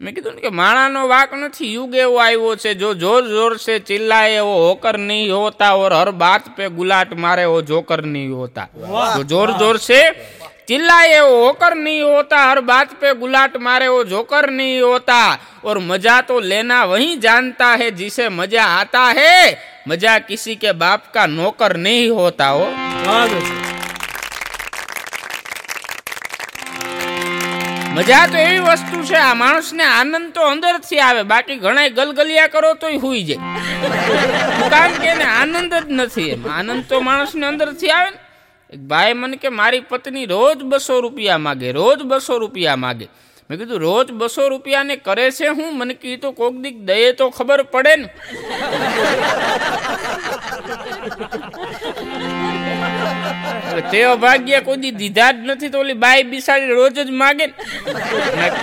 મેં 0.00 0.14
કીધું 0.14 0.40
કે 0.42 0.50
માણાનો 0.50 1.08
વાક 1.08 1.30
નથી, 1.38 1.74
યુગ 1.74 1.94
એવો 1.94 2.16
આવ્યો 2.20 2.56
છે, 2.56 2.74
જો 2.74 2.94
જોર 2.94 3.22
જોર 3.34 3.58
છે 3.58 3.80
ચિલ્લા 3.80 4.26
એવો 4.28 4.54
હોકર 4.66 4.98
નહીં 4.98 5.30
હોતા, 5.32 5.74
ઓર 5.76 5.92
હર 5.92 6.12
બાત 6.12 6.44
પે 6.56 6.68
ગુલાટ 6.68 7.14
મારે, 7.14 7.44
ઓ 7.46 7.62
જોકર 7.62 8.02
નહીં 8.02 8.32
હોતા. 8.34 8.68
તો 9.16 9.22
જોર 9.24 9.54
જોર 9.58 9.78
સે 9.78 10.00
ચિલ્લા 10.66 11.04
એવો 11.18 11.34
હોકર 11.46 11.74
નહીં 11.76 12.04
હોતા, 12.04 12.50
હર 12.50 12.60
બાત 12.62 12.98
પે 13.00 13.14
ગુલાટ 13.14 13.54
મારે, 13.60 13.88
ઓ 13.88 14.04
જોકર 14.04 14.50
નહીં 14.50 14.82
હોતા. 14.82 15.38
ઓર 15.62 15.78
મજા 15.80 16.22
તો 16.22 16.40
લેના 16.40 16.86
વહી 16.86 17.16
જાનતા 17.18 17.76
હે, 17.76 17.90
જીસે 17.92 18.28
મજા 18.28 18.68
આતા 18.80 19.12
હે. 19.14 19.58
મજા 19.86 20.20
કિસી 20.20 20.56
કે 20.56 20.72
બાપ 20.72 21.12
કા 21.14 21.26
નોકર 21.26 21.78
નહીં 21.78 22.12
હોતા 22.12 22.52
ઓ 22.56 22.66
મજા 27.94 28.26
તો 28.26 28.38
એવી 28.38 28.58
વસ્તુ 28.58 29.02
છે, 29.04 29.16
આ 29.16 29.34
માણસને 29.34 29.84
આનંદ 29.84 30.32
તો 30.34 30.42
અંદરથી 30.42 30.98
આવે, 30.98 31.22
બાકી 31.22 31.56
ઘણા 31.56 31.88
ગલગલિયા 31.88 32.46
કરો 32.46 32.74
તોય 32.74 32.96
હુઈ 32.96 33.22
જાય. 33.22 33.38
કામ 34.70 34.92
કે 34.92 35.06
એને 35.06 35.24
આનંદ 35.24 35.74
જ 35.74 35.84
નથી 35.88 36.28
એમ. 36.28 36.48
આનંદ 36.48 36.84
તો 36.88 37.00
માણસને 37.00 37.46
અંદરથી 37.46 37.90
આવે 37.90 38.10
ને. 38.10 38.18
એક 38.72 38.80
ભાઈ 38.80 39.12
મને 39.12 39.36
કે, 39.36 39.48
મારી 39.48 39.80
પત્ની 39.80 40.26
રોજ 40.26 40.62
બસો 40.62 41.00
રૂપિયા 41.00 41.38
માગે, 41.38 41.72
રોજ 41.72 42.02
બસો 42.02 42.38
રૂપિયા 42.38 42.76
માગે. 42.76 43.08
મેં 43.50 43.58
કીધું, 43.58 43.78
રોજ 43.78 44.10
બસો 44.10 44.48
રૂપિયાને 44.48 44.96
કરે 44.96 45.30
છે 45.30 45.48
હું? 45.48 45.78
મને 45.78 45.94
કીધું 45.94 46.20
તો 46.20 46.32
કોક 46.32 46.54
દીક 46.54 46.76
દઈએ 46.80 47.12
તો 47.12 47.30
ખબર 47.30 47.62
પડે 47.62 47.96
ને. 47.96 48.08
તે 53.80 54.02
અભાગ્ય 54.04 54.60
કોઈ 54.60 54.90
દીધા 54.90 55.32
જ 55.32 55.36
નથી 55.44 55.68
તો 55.68 55.78
ઓલી 55.78 55.92
બાઈ 55.92 56.22
બિસાડી 56.22 56.66
રોજ 56.66 56.98
જ 56.98 57.10
માગે 57.10 57.46
ને. 57.46 57.52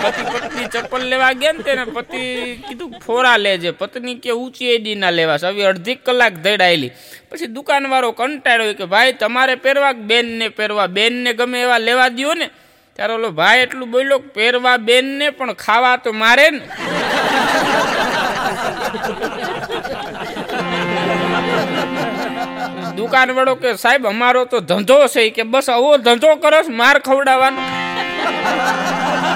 પતિ 0.02 0.22
પત્ની 0.32 0.68
ચપ્પલ 0.72 1.02
લેવા 1.08 1.32
ગયા 1.32 1.52
ને 1.52 1.62
તેને 1.62 1.84
પતિ 1.84 2.20
કીધું 2.68 2.90
ફોરા 3.06 3.36
લેજે. 3.36 3.70
પત્ની 3.70 4.14
કે 4.14 4.30
ઊંચી 4.30 4.70
એડી 4.74 4.94
ના 4.94 5.10
લેવા. 5.10 5.36
હવે 5.44 5.64
અડધી 5.64 5.94
કલાક 5.94 6.32
દડાયેલી. 6.32 6.92
પછી 7.30 7.46
દુકાનવાળો 7.46 8.12
કંટાળ્યો 8.12 8.74
કે 8.74 8.84
ભાઈ 8.84 9.12
તમારે 9.12 9.54
પહેરવા 9.54 9.92
બેનને 9.92 10.48
પહેરવા? 10.48 10.86
બેનને 10.86 11.32
ગમે 11.32 11.62
એવા 11.62 11.78
લેવા 11.78 12.08
દ્યો 12.08 12.34
ને. 12.34 12.50
ત્યારે 12.94 13.14
ઓલો 13.14 13.30
ભાઈ 13.30 13.60
એટલું 13.60 13.90
બોલ્યો 13.90 14.18
પહેરવા 14.18 14.76
બેનને 14.76 15.30
પણ 15.30 15.52
ખાવા 15.52 15.96
તો 15.96 16.12
મારે 16.12 16.50
ને. 16.50 16.60
દુકાન 23.02 23.30
વાળો 23.30 23.54
કે, 23.54 23.76
સાહેબ, 23.76 24.06
અમારો 24.06 24.44
તો 24.44 24.60
ધંધો 24.60 25.06
છે 25.06 25.30
કે, 25.30 25.42
બસ 25.42 25.70
આવો 25.70 25.96
ધંધો 25.96 26.34
કરો 26.34 26.62
માર 26.68 26.98
ખવડાવવાનો. 26.98 27.62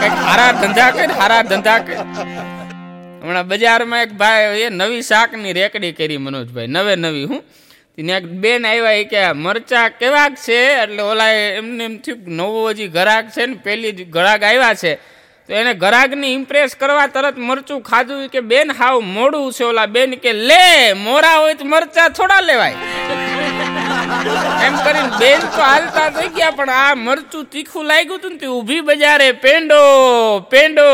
કંઈક 0.01 0.13
હારા 0.13 0.53
ધંધા 0.53 0.91
કર, 0.91 1.11
હારા 1.11 1.43
ધંધા 1.43 1.79
કર. 1.79 1.97
હમણાં 3.23 3.47
બજારમાં 3.49 4.03
એક 4.03 4.13
ભાઈ, 4.13 4.61
એ 4.61 4.69
નવી 4.69 5.03
શાકની 5.03 5.53
રેકડી 5.53 5.93
કરી 5.93 6.17
મનોજભાઈ, 6.17 6.67
નવે 6.67 6.97
નવી, 6.97 7.25
હું. 7.25 7.41
ત્યાં 7.97 8.19
એક 8.19 8.25
બેન 8.25 8.67
આવ્યા 8.67 8.91
એ 8.91 9.05
કે, 9.05 9.33
મરચા 9.33 9.89
કેવાક 9.89 10.35
છે? 10.35 10.61
એટલે 10.83 11.03
ઓલા 11.03 11.31
એમને 11.31 11.85
એમ 11.85 11.97
થયું 11.99 12.19
નવો 12.29 12.71
હજી 12.71 12.89
ઘરાક 12.89 13.29
છે 13.29 13.47
ને, 13.47 13.55
પેલી 13.55 13.93
જ 13.93 14.11
ઘરાક 14.11 14.43
આવ્યા 14.43 14.75
છે. 14.75 14.95
તો 15.47 15.55
એને 15.55 15.75
ઘરાકને 15.75 16.27
ઇમ્પ્રેસ 16.33 16.75
કરવા 16.75 17.07
તરત 17.07 17.39
મરચું 17.39 17.81
ખાધું 17.83 18.29
કે, 18.29 18.41
બેન, 18.41 18.73
હાવ 18.73 19.01
મોડું 19.01 19.53
છે. 19.53 19.65
ઓલા 19.65 19.87
બેન 19.87 20.15
કે, 20.15 20.33
લે, 20.33 20.93
મોરા 20.93 21.37
હોય 21.39 21.55
તો 21.55 21.65
મરચા 21.65 22.09
થોડા 22.09 22.41
લેવાય. 22.41 22.75
એમ 24.67 24.75
કરીને 24.85 25.11
બેન 25.21 25.41
તો 25.41 25.61
હાલતા 25.63 26.09
થઈ 26.17 26.31
ગયા, 26.37 26.57
પણ 26.59 26.71
આ 26.71 26.95
મરચું 27.07 27.45
તીખું 27.53 27.85
લાગ્યું 27.91 28.19
હતું 28.19 28.33
ને 28.33 28.39
તે 28.39 28.47
ઊભી 28.57 28.83
બજારે 28.89 29.29
પેંડો 29.45 29.81
પેંડો 30.53 30.87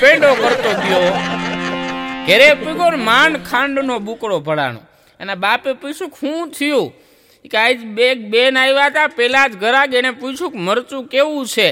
પેંડો 0.00 0.30
કરતો 0.42 0.70
ગયો. 0.82 1.08
ઘેરે 2.26 2.48
પીગો 2.64 2.90
ને 2.90 3.00
માંડ 3.10 3.42
ખાંડનો 3.50 3.96
બુકડો 4.08 4.38
ભરાણો 4.40 4.80
એના 5.20 5.40
બાપે 5.44 5.70
પૂછ્યું, 5.72 6.12
શું 6.20 6.52
થયું? 6.58 6.86
કે, 7.50 7.56
આજ 7.58 7.78
બે 7.96 8.06
બેન 8.32 8.56
આવ્યા 8.56 8.90
હતા 8.90 9.08
પેલા 9.18 9.48
જ 9.48 9.60
ઘરાક 9.64 9.94
એને 9.94 10.10
પૂછ્યું 10.20 10.52
કે 10.52 10.58
મરચું 10.68 11.02
કેવું 11.08 11.46
છે? 11.46 11.68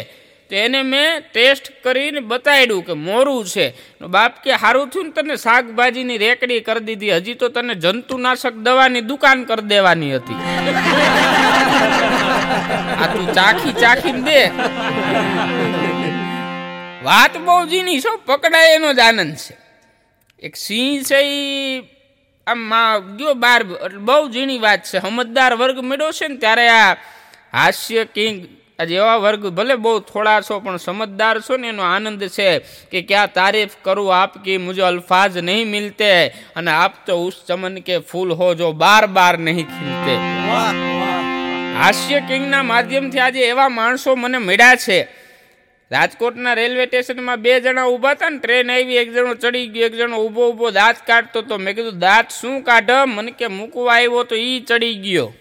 એને 0.57 0.83
મેં 0.83 1.23
ટેસ્ટ 1.33 1.73
કરીને 1.85 2.21
બતાડ્યું 2.21 2.85
કે 2.87 2.93
મોરું 2.93 3.45
છે. 3.45 3.67
બાપ 4.01 4.43
કે 4.45 4.57
સારું 4.57 4.89
થયું 4.89 5.07
ને 5.07 5.13
તને 5.17 5.37
શાકભાજીની 5.37 6.19
રેકડી 6.19 6.61
કરી 6.61 6.85
દીધી. 6.89 7.13
હજી 7.17 7.35
તો 7.35 7.49
તને 7.49 7.75
જંતુનાશક 7.75 8.55
દવાની 8.67 9.01
દુકાન 9.01 9.45
કરી 9.45 9.69
દેવાની 9.73 10.15
હતી. 10.17 10.39
આ 13.03 13.07
તું 13.13 13.27
ચાખી 13.35 13.73
ચાખીને 13.73 14.23
દે. 14.29 14.41
વાત 17.05 17.35
બહુ 17.37 17.57
ઝીણી 17.71 18.01
છો 18.01 18.13
પકડાય 18.27 18.75
એનો 18.75 18.93
જ 18.93 19.01
આનંદ 19.01 19.35
છે. 19.35 19.55
એક 20.43 20.57
સિંહ 20.57 21.03
છે 21.03 21.19
ઈ 21.23 21.83
આમ 22.47 22.59
મા 22.71 22.99
ગયો 22.99 23.35
બાર 23.35 23.63
બહુ 24.09 24.23
ઝીણી 24.31 24.59
વાત 24.59 24.83
છે. 24.85 24.99
સમજદાર 25.01 25.53
વર્ગ 25.57 25.79
મળ્યો 25.79 26.13
છે 26.13 26.29
ને 26.29 26.37
ત્યારે 26.37 26.69
આ 26.69 26.97
હાસ્ય 27.53 28.05
કિંગ 28.05 28.39
આજે 28.83 28.95
એવા 28.95 29.17
વર્ગ 29.17 29.47
ભલે 29.47 29.75
બહુ 29.75 29.99
થોડા 29.99 30.41
છો, 30.41 30.61
પણ 30.61 30.77
સમજદાર 30.77 31.41
છો 31.41 31.57
ને 31.57 31.69
એનો 31.69 31.83
આનંદ 31.83 32.25
છે 32.25 32.59
કે 32.91 33.03
ક્યાં 33.03 33.33
તારીફ 33.33 33.71
કરું, 33.83 34.17
આપકી 34.17 34.57
મુझे 34.57 34.83
અલ્ફાજ 34.83 35.39
નહીં 35.39 35.67
મિલતે 35.67 36.29
અને 36.57 36.71
આપ 36.71 36.95
તો 37.07 37.27
ઉસ 37.27 37.35
ચમન 37.49 37.79
કે 37.79 37.99
ફૂલ 37.99 38.33
હો 38.33 38.55
જો 38.55 38.73
બાર 38.73 39.07
બાર 39.07 39.39
નહીં 39.39 39.67
ખીલતે. 39.67 40.15
હાસ્ય 41.79 42.21
કિંગના 42.21 42.63
માધ્યમથી 42.63 43.19
આજે 43.19 43.41
એવા 43.41 43.69
માણસો 43.69 44.17
મને 44.17 44.39
મળ્યા 44.39 44.77
છે. 44.77 45.09
રાજકોટના 45.91 46.53
રેલવે 46.53 46.87
સ્ટેશનમાં 46.87 47.37
બે 47.37 47.61
જણા 47.61 47.85
ઊભા 47.85 48.11
હતા 48.11 48.29
ને, 48.29 48.39
ટ્રેન 48.39 48.71
આવી, 48.71 48.97
એક 48.97 49.15
જણો 49.15 49.35
ચડી 49.35 49.67
ગયો, 49.67 49.87
એક 49.87 49.95
જણો 49.95 50.17
ઊભો 50.17 50.51
ઊભો 50.51 50.71
દાંત 50.71 50.97
કાઢતો 51.07 51.43
તો 51.43 51.59
મેં 51.59 51.75
કીધું, 51.77 51.99
દાંત 51.99 52.29
શું 52.41 52.63
કાઢ? 52.63 52.91
મને 53.07 53.31
કે 53.31 53.47
મૂકવા 53.47 53.95
આવ્યો 53.95 54.23
તો 54.23 54.35
એ 54.35 54.61
ચડી 54.61 54.95
ગયો. 54.95 55.35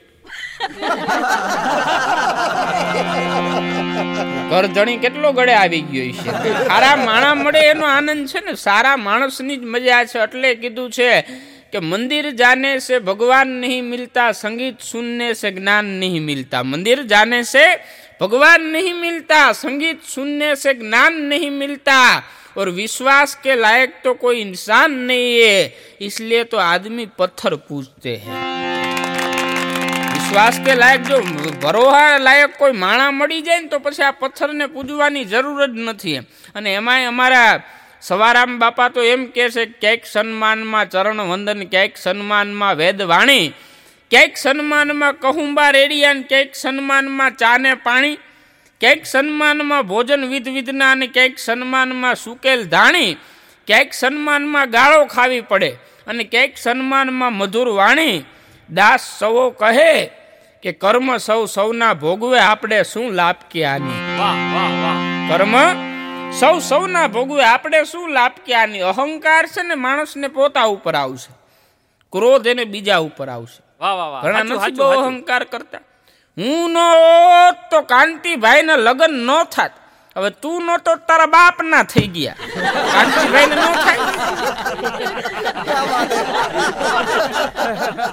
કરજણી 4.50 4.98
કેટલો 4.98 5.32
ગળે 5.32 5.54
આવી 5.54 5.82
ગયો 5.82 6.04
ઈ 6.04 6.14
છે 6.14 6.30
સારા 6.62 6.96
માણા 7.00 7.34
મળે 7.34 7.60
એનો 7.66 7.86
આનંદ 7.88 8.24
છે 8.26 8.40
ને 8.40 8.54
સારા 8.58 8.96
માણસની 8.98 9.56
જ 9.56 9.64
મજા 9.66 10.02
છે 10.04 10.18
એટલે 10.18 10.50
કીધું 10.56 10.90
છે 10.90 11.10
કે 11.72 11.80
મંદિર 11.82 12.26
જાને 12.34 12.70
से 12.80 13.00
भगवान 13.00 13.48
नहीं 13.60 13.82
मिलता 13.82 14.24
संगीत 14.34 14.80
सुनने 14.82 15.34
से 15.34 15.50
ज्ञान 15.52 15.86
नहीं 16.00 16.20
मिलता 16.20 16.62
मंदिर 16.64 17.02
जाने 17.04 17.42
से 17.44 17.64
भगवान 18.20 18.62
नहीं 18.66 18.94
मिलता 18.94 19.52
संगीत 19.54 20.02
सुनने 20.04 20.54
से 20.56 20.74
ज्ञान 20.74 21.20
नहीं 21.24 21.50
मिलता 21.52 21.98
और 22.56 22.70
विश्वास 22.72 23.34
के 23.34 23.54
लायक 23.56 24.00
तो 24.04 24.14
कोई 24.16 24.40
इंसान 24.40 24.92
नहीं 25.02 25.38
है 25.40 25.58
इसलिए 26.00 26.44
तो 26.44 26.56
आदमी 26.58 27.06
पत्थर 27.18 27.54
पूजते 27.68 28.16
हैं 28.16 28.69
કે 30.31 30.73
લાયક 30.75 31.03
જો 31.03 31.17
ભરોહા 31.61 32.19
લાયક 32.19 32.57
કોઈ 32.57 32.71
માણા 32.71 33.11
મળી 33.11 33.41
જાય 33.41 33.61
ને 33.61 33.67
તો 33.67 33.79
પછી 33.79 34.03
આ 34.03 34.11
પથ્થરને 34.11 34.65
પૂજવાની 34.67 35.25
જરૂર 35.25 35.67
જ 35.67 35.75
નથી 35.75 36.19
અને 36.55 36.69
એમાંય 36.73 37.07
અમારા 37.07 37.63
સવારામ 38.01 38.59
બાપા 38.59 38.89
તો 38.89 39.01
એમ 39.03 39.25
કહે 39.27 39.49
છે, 39.49 39.65
ક્યાંક 39.81 40.05
સન્માનમાં 40.05 40.89
ચરણ 40.89 41.19
વંદન, 41.21 41.63
ક્યાંક 41.63 41.97
સન્માનમાં 41.97 42.75
વેદવાણી 42.75 43.53
ક્યાંક 44.11 44.37
સન્માનમાં 44.37 45.19
કહુંબા 45.19 45.71
રેડિયા 45.71 46.13
ને 46.13 46.23
ક્યાંક 46.23 46.55
સન્માનમાં 46.55 47.35
ચાને 47.35 47.73
પાણી, 47.75 48.17
ક્યાંક 48.81 49.03
સન્માનમાં 49.05 49.83
ભોજન 49.83 50.23
વિધ 50.31 50.47
વિધના 50.47 50.91
અને 50.91 51.07
ક્યાંક 51.07 51.37
સન્માનમાં 51.39 52.15
સુકેલ 52.15 52.63
ધાણી, 52.65 53.17
ક્યાંક 53.67 53.93
સન્માનમાં 53.93 54.71
ગાળો 54.71 55.05
ખાવી 55.05 55.41
પડે 55.41 55.71
અને 56.07 56.23
ક્યાંક 56.23 56.55
સન્માનમાં 56.57 57.33
મધુર 57.33 57.69
વાણી, 57.69 58.23
દાસ 58.69 59.03
સવો 59.19 59.45
કહે 59.51 59.91
કે 60.63 60.71
કર્મ 60.71 61.17
સૌ 61.17 61.45
સૌના 61.45 61.93
ભોગવે 61.93 62.39
આપણે 62.39 62.83
શું 62.83 63.11
લાભ 63.11 63.35
કે 63.51 63.65
આની 63.65 64.17
કર્મ 65.29 65.55
સૌ 66.31 66.59
સૌના 66.59 67.07
ભોગવે 67.07 67.45
આપણે 67.45 67.83
શું 67.83 68.09
લાભ 68.09 68.31
કે 68.45 68.53
આની 68.55 68.79
અહંકાર 68.79 69.45
છે 69.45 69.63
ને 69.63 69.75
માણસને 69.75 70.27
પોતા 70.27 70.63
ઉપર 70.63 70.95
આવશે. 70.95 71.33
ક્રોધ 72.11 72.47
એને 72.47 72.65
બીજા 72.65 72.97
ઉપર 72.97 73.29
આવશે. 73.29 73.63
ઘણા 74.21 74.43
નથી 74.43 74.71
બહુ 74.71 74.85
અહંકાર 74.85 75.43
કરતા. 75.43 75.77
હું 76.37 76.71
નો 76.71 76.87
તો 77.71 77.81
કાંતિભાઈ 77.81 78.61
ના 78.63 78.75
લગ્ન 78.75 79.13
ન 79.13 79.43
થાત. 79.43 79.71
હવે 80.15 80.29
તું 80.29 80.63
નતો 80.65 80.95
તારા 81.07 81.25
બાપ 81.25 81.61
ના 81.61 81.83
થઈ 81.83 82.07
ગયા. 82.07 82.35
ને 83.47 83.55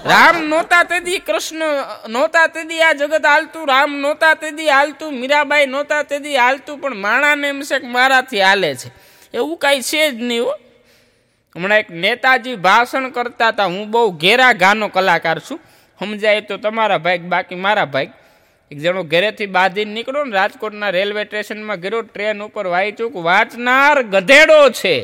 રામ 0.05 0.37
નહોતા 0.43 0.85
તેદી 0.85 1.19
કૃષ્ણ, 1.19 1.63
નહોતા 2.09 2.47
તેદી 2.47 2.83
આ 2.83 2.93
જગત 2.93 3.25
હાલતું, 3.27 3.69
રામ 3.69 3.91
નહોતા 4.01 4.35
તેદી 4.35 4.69
હાલતું, 4.69 5.19
મીરાબાઈ 5.21 5.67
નહોતા 5.67 6.03
તેદી 6.03 6.37
હાલતું, 6.37 6.81
પણ 6.81 6.97
માણાને 6.97 7.49
એમ 7.49 7.61
છે 7.63 7.81
કે 7.81 7.87
મારાથી 7.87 8.41
હાલે 8.41 8.75
છે. 8.75 8.89
એવું 9.35 9.59
કાંઈ 9.59 9.81
છે 9.81 10.11
જ 10.11 10.23
નહીં 10.23 10.43
હો. 10.43 10.55
હમણાં 11.57 11.79
એક 11.79 11.91
નેતાજી 11.91 12.57
ભાષણ 12.57 13.11
કરતા 13.11 13.49
હતા. 13.49 13.65
હું 13.65 13.91
બહુ 13.91 14.11
ઘેરા 14.11 14.53
ગાનો 14.53 14.89
કલાકાર 14.89 15.41
છું. 15.41 15.61
સમજાય 16.01 16.41
તો 16.41 16.57
તમારા 16.57 16.99
ભાઈ 16.99 17.19
બાકી 17.19 17.55
મારા 17.55 17.85
ભાઈ 17.85 18.11
એક 18.71 18.79
જણો 18.79 19.03
ઘરેથી 19.03 19.47
બાંધીને 19.47 19.93
નીકળો 19.93 20.25
ને 20.25 20.35
રાજકોટના 20.37 20.91
રેલવે 20.91 21.23
સ્ટેશનમાં 21.25 21.81
ગયો, 21.81 22.03
ટ્રેન 22.03 22.43
ઉપર 22.43 22.67
વાંચ્યું 22.67 23.13
કે 23.13 23.21
વાંચનાર 23.21 24.03
ગધેડો 24.03 24.59
છે. 24.71 24.97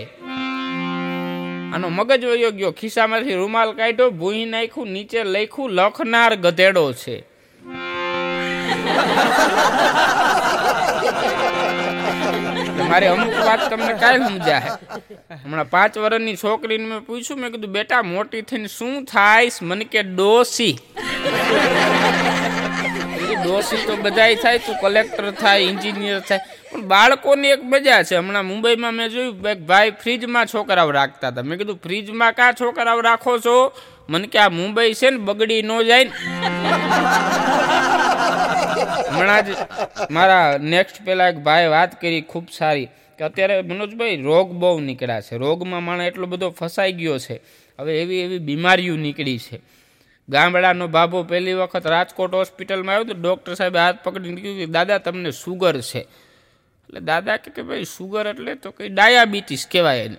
આનો 1.74 1.88
મગજ 1.88 2.24
વયો 2.24 2.50
ગયો, 2.50 2.72
ખિસ્સામાંથી 2.72 3.34
રૂમાલ 3.34 3.72
કાઢ્યો, 3.72 4.10
ભૂહી 4.10 4.44
નાખ્યું, 4.44 4.88
નીચે 4.88 5.24
લખ્યું, 5.24 5.70
લખનાર 5.70 6.36
ગધેડો 6.36 6.92
છે. 6.92 7.16
મારી 12.88 13.06
અમુક 13.06 13.34
વાત 13.46 13.60
તમને 13.70 13.94
કાંઈ 13.94 14.28
સમજાય. 14.28 14.78
હમણાં 15.44 15.70
પાંચ 15.70 15.98
વર્ષની 15.98 16.36
છોકરીને 16.36 16.86
મેં 16.86 17.00
પૂછ્યું, 17.06 17.40
મેં 17.40 17.52
કીધું, 17.52 17.72
બેટા, 17.72 18.02
મોટી 18.02 18.42
થઈને 18.42 18.68
શું 18.68 19.04
થાય 19.04 19.48
મને 19.62 19.84
કે 19.84 20.02
ડોસી. 20.02 20.76
એ 23.34 23.44
ડોસી 23.44 23.76
તો 23.76 23.96
બધાય 23.96 24.34
થાય, 24.34 24.58
તું 24.58 24.76
કલેક્ટર 24.80 25.30
થાય 25.30 25.62
એન્જિનિયર 25.62 26.20
થાય. 26.20 26.38
પણ 26.72 26.82
બાળકોની 26.82 27.48
એક 27.48 27.60
મજા 27.64 28.02
છે. 28.02 28.16
હમણાં 28.16 28.44
મુંબઈમાં 28.44 28.94
મેં 28.94 29.08
જોયું 29.08 29.48
એક 29.48 29.60
ભાઈ 29.60 29.90
ફ્રીજમાં 29.90 30.46
છોકરાઓ 30.46 30.90
રાખતા 30.90 31.28
હતા. 31.28 31.42
મેં 31.42 31.58
કીધું 31.58 31.80
ફ્રીજમાં 31.82 32.32
કા 32.32 32.52
છોકરાઓ 32.52 33.00
રાખો 33.00 33.38
છો? 33.38 33.72
મને 34.08 34.26
કે, 34.26 34.38
આ 34.38 34.48
મુંબઈ 34.48 34.94
છે 34.94 35.10
ને, 35.10 35.16
બગડી 35.16 35.62
ન 35.62 35.82
જાય 35.82 36.04
ને. 36.04 36.10
હમણાં 39.10 39.46
જ 39.46 39.48
મારા 40.10 40.58
નેક્સ્ટ 40.60 41.04
પેલા 41.04 41.28
એક 41.28 41.36
ભાઈ 41.36 41.66
વાત 41.66 42.00
કરી, 42.00 42.20
ખૂબ 42.20 42.46
સારી. 42.58 42.88
કે 43.18 43.24
અત્યારે 43.24 43.62
મનોજભાઈ, 43.62 44.16
રોગ 44.16 44.50
બહુ 44.52 44.80
નીકળ્યા 44.80 45.20
છે. 45.20 45.36
રોગમાં 45.36 45.82
માણસ 45.82 46.02
એટલો 46.02 46.26
બધો 46.26 46.50
ફસાઈ 46.50 46.92
ગયો 46.92 47.18
છે. 47.18 47.40
હવે 47.78 48.02
એવી 48.02 48.20
એવી 48.20 48.38
બીમારીઓ 48.38 48.96
નીકળી 48.96 49.38
છે. 49.38 49.73
ગામડાનો 50.28 50.86
બાબો 50.86 51.22
પહેલી 51.22 51.54
વખત 51.54 51.86
રાજકોટ 51.86 52.34
હોસ્પિટલમાં 52.34 52.94
આવ્યો 52.94 53.14
તો 53.14 53.20
ડૉક્ટર 53.20 53.54
સાહેબે 53.54 53.78
હાથ 53.78 53.96
પકડીને 54.04 54.40
કીધું 54.40 54.56
કે, 54.56 54.66
દાદા, 54.66 54.98
તમને 54.98 55.30
સુગર 55.30 55.80
છે. 55.80 55.98
એટલે 55.98 57.00
દાદા 57.00 57.36
કે 57.36 57.50
કે, 57.50 57.62
ભાઈ 57.62 57.84
સુગર 57.84 58.26
એટલે 58.26 58.54
તો 58.54 58.70
કંઈ 58.70 58.88
ડાયાબિટીસ 58.88 59.66
કહેવાય 59.72 60.00
એને. 60.00 60.16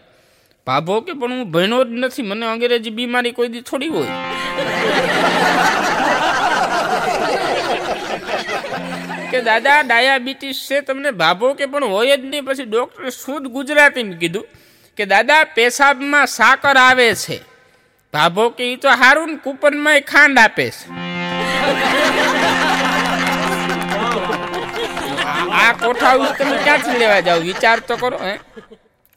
ભાભો 0.68 1.02
કે, 1.02 1.14
પણ 1.14 1.32
હું 1.32 1.52
ભણ્યો 1.52 1.84
જ 1.84 1.88
નથી. 1.90 2.22
મને 2.22 2.46
અંગ્રેજી 2.46 2.90
બીમારી 2.90 3.32
કોઈ 3.32 3.48
દી 3.48 3.62
થોડી 3.62 3.88
હોય. 3.88 4.08
કે, 9.32 9.42
દાદા 9.42 9.82
ડાયાબિટીસ 9.82 10.68
છે 10.72 10.82
તમને 10.82 11.12
ભાભો 11.12 11.54
કે, 11.54 11.66
પણ 11.66 11.84
હોય 11.84 12.18
જ 12.18 12.26
નહીં. 12.26 12.44
પછી 12.44 12.64
ડૉક્ટરે 12.64 13.10
શુદ્ધ 13.10 13.48
ગુજરાતીમાં 13.48 14.20
કીધું 14.20 14.48
કે, 14.98 15.06
દાદા, 15.06 15.44
પેશાબમાં 15.44 16.28
સાકર 16.28 16.78
આવે 16.78 17.16
છે. 17.16 17.55
ભાભો 18.16 18.50
કે 18.50 18.74
એ 18.74 18.76
તો 18.76 18.90
હારું 18.90 19.28
ને 19.28 19.36
કૂપનમાં 19.36 20.02
ખાંડ 20.02 20.40
આપે 20.40 20.70
છે. 20.70 20.88
આ 25.52 25.74
કોઠા 25.74 26.18
તમે 26.18 26.58
ક્યાંથી 26.64 27.00
લેવા 27.00 27.20
જાઓ 27.20 27.40
વિચાર 27.40 27.80
તો 27.80 27.96
કરો, 27.96 28.18
હે? 28.18 28.40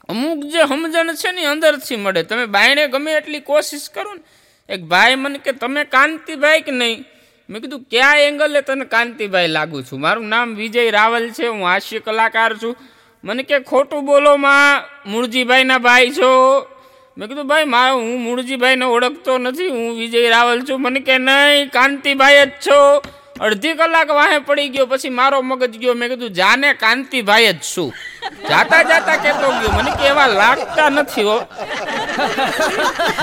અમુક 0.08 0.44
જે 0.44 0.62
સમજણ 0.68 1.14
છે 1.14 1.32
ને 1.32 1.44
અંદરથી 1.44 1.96
મળે. 1.96 2.22
તમે 2.22 2.46
બાયણે 2.46 2.88
ગમે 2.88 3.12
એટલી 3.12 3.40
કોશિશ 3.40 3.90
કરો 3.90 4.14
ને, 4.14 4.20
એક 4.68 4.80
ભાઈ 4.82 5.14
મને 5.14 5.38
કે, 5.38 5.52
તમે 5.52 5.84
કાંતિભાઈ 5.84 6.60
કે 6.60 6.72
નહીં? 6.72 7.04
મેં 7.50 7.62
કીધું, 7.62 7.80
કયા 7.90 8.14
એંગલે 8.14 8.60
તને 8.60 8.84
કાંતિભાઈ 8.84 9.46
લાગુ 9.46 9.82
છું? 9.82 10.00
મારું 10.00 10.24
નામ 10.24 10.54
વિજય 10.54 10.90
રાવલ 10.90 11.30
છે, 11.30 11.46
હું 11.46 11.66
હાસ્ય 11.66 11.98
કલાકાર 11.98 12.56
છું. 12.56 12.76
મને 13.24 13.42
કે, 13.42 13.60
ખોટું 13.60 14.06
બોલો 14.06 14.36
માં 14.36 14.82
મૂળજીભાઈના 15.10 15.78
ભાઈ 15.78 16.10
છો. 16.10 16.66
મેં 17.18 17.28
કીધું, 17.28 17.46
ભાઈ 17.46 17.64
મા 17.64 17.90
હું 17.90 18.20
મૂળજીભાઈને 18.20 18.84
ઓળખતો 18.84 19.38
નથી, 19.38 19.68
હું 19.68 19.98
વિજય 19.98 20.28
રાવલ 20.28 20.60
છું. 20.60 20.82
મને 20.82 21.00
કે, 21.00 21.18
નહીં, 21.18 21.70
કાંતિભાઈ 21.70 22.46
જ 22.46 22.50
છો. 22.50 23.02
અડધી 23.40 23.74
કલાક 23.74 24.10
વાહે 24.10 24.38
પડી 24.38 24.68
ગયો, 24.68 24.86
પછી 24.86 25.08
મારો 25.08 25.42
મગજ 25.42 25.78
ગયો. 25.78 25.94
મેં 25.94 26.08
કીધું, 26.08 26.30
જાને 26.30 26.74
કાંતિભાઈ 26.74 27.52
જ 27.52 27.58
છું. 27.58 27.92
જાતા 28.48 28.82
જાતા 28.82 29.16
કેતો 29.16 29.50
ગયો. 29.50 29.70
મને 29.70 29.90
કે, 29.90 30.06
એવા 30.06 30.26
લાગતા 30.26 30.88
નથી 30.88 31.22
હો. 31.22 31.38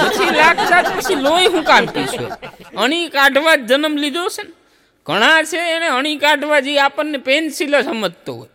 પછી 0.05 0.35
લાગતા 0.35 0.81
પછી 0.81 1.15
લોહી 1.15 1.45
હું 1.45 1.63
કાંતિ 1.63 2.03
છું. 2.03 2.31
અણી 2.77 3.09
કાઢવા 3.09 3.55
જ 3.55 3.59
જન્મ 3.59 3.97
લીધો 3.97 4.27
છે 4.27 4.43
ને. 4.43 4.53
ઘણા 5.05 5.43
છે 5.43 5.57
એને 5.57 5.87
અણી 5.87 6.17
કાઢવા 6.17 6.59
જે 6.59 6.79
આપણને 6.79 7.17
પેન્સિલ 7.17 7.81
જ 7.81 7.85
સમજતો 7.85 8.33
હોય. 8.33 8.47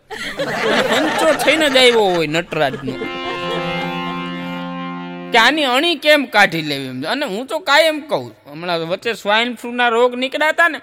પંચો 0.99 1.33
થઈને 1.33 1.71
જ 1.71 1.77
આવ્યો 1.77 2.01
હોય 2.01 2.27
નટરાજનો. 2.27 3.20
કે 5.33 5.39
આની 5.39 5.65
અણી 5.65 5.95
કેમ 5.95 6.25
કાઢી 6.25 6.63
લેવી 6.63 7.07
અને 7.07 7.27
હું 7.27 7.47
તો 7.47 7.59
કાયમ 7.59 8.01
કહું 8.01 8.37
હમણાં 8.51 8.79
વચ્ચે 8.79 9.13
સ્વાઇન 9.15 9.55
ફ્લૂના 9.55 9.89
રોગ 9.89 10.15
નીકળ્યા 10.15 10.49
હતા 10.49 10.69
ને, 10.69 10.79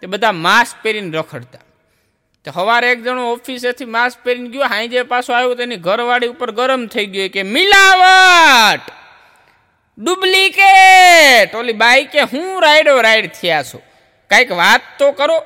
તે 0.00 0.06
બધા 0.06 0.32
માસ્ક 0.32 0.76
પહેરીને 0.82 1.18
રખડતા. 1.18 1.58
તો 2.44 2.50
સવારે 2.50 2.92
એક 2.92 3.02
જણો 3.02 3.32
ઓફિસેથી 3.32 3.84
માસ્ક 3.84 4.18
પહેરીને 4.24 4.48
ગયો, 4.48 4.62
હાંજે 4.62 5.02
પાછો 5.02 5.32
આવ્યો, 5.32 5.54
તેની 5.54 5.76
ઘરવાળી 5.76 6.26
ઉપર 6.26 6.50
ગરમ 6.50 6.86
થઈ 6.86 7.06
ગયો. 7.06 7.28
કે, 7.28 7.42
મિલાવટ! 7.42 8.80
ડુપ્લિકેટ! 9.98 11.56
ઓલી 11.56 11.72
બાઈ 11.72 12.04
કે, 12.04 12.20
હું 12.20 12.62
રાઈડો 12.62 13.00
રાઈડ 13.00 13.26
થયા 13.26 13.62
છો. 13.62 13.82
કાંઈક 14.30 14.52
વાત 14.52 14.80
તો 14.98 15.12
કરો. 15.12 15.44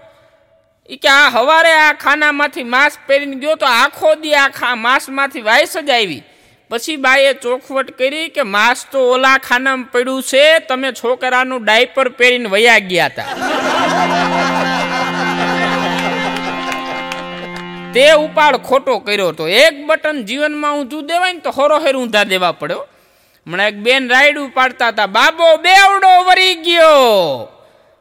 એ 0.88 0.96
કે, 0.96 1.08
આ 1.08 1.30
સવારે 1.30 1.72
આ 1.72 1.92
ખાનામાંથી 1.92 2.64
માસ્ક 2.64 3.00
પહેરીને 3.06 3.36
ગયો 3.36 3.54
તો 3.54 3.66
આખો 3.66 4.14
દી 4.14 4.32
ખા 4.54 4.74
માસમાંથી 4.74 5.40
વાયસ 5.40 5.76
જ 5.76 5.90
આવી. 5.90 6.22
પછી 6.70 6.96
બાએ 6.96 7.32
ચોખવટ 7.32 7.90
કરી 7.90 8.28
કે 8.28 8.42
માસ 8.42 8.80
તો 8.92 8.98
ઓલા 9.10 9.38
ખાનામાં 9.38 9.90
પડ્યું 9.92 10.22
છે, 10.22 10.58
તમે 10.58 10.88
છોકરાનું 10.92 11.64
ડાયપર 11.64 12.08
પહેરીને 12.08 12.48
વયા 12.48 12.78
ગયા 12.78 13.06
હતા 13.06 13.26
તે 17.94 18.06
ઉપાડ 18.12 18.56
ખોટો 18.56 18.98
કર્યો 18.98 19.32
તો. 19.32 19.48
એક 19.48 19.86
બટન 19.86 20.18
જીવનમાં 20.24 20.74
ઊંધું 20.78 21.06
દેવાય 21.06 21.32
ને 21.32 21.40
તો 21.40 21.50
હોરો 21.50 21.78
હેર 21.78 21.94
ઊંધા 21.96 22.24
દેવા 22.24 22.52
પડ્યો. 22.52 22.82
હમણાં 23.46 23.68
એક 23.68 23.78
બેન 23.86 24.10
રાઈડ 24.10 24.38
ઉપાડતા 24.38 24.88
હતા. 24.88 25.06
બાબો, 25.06 25.56
બેવડો 25.56 26.12
વરી 26.24 26.54
ગયો. 26.54 27.48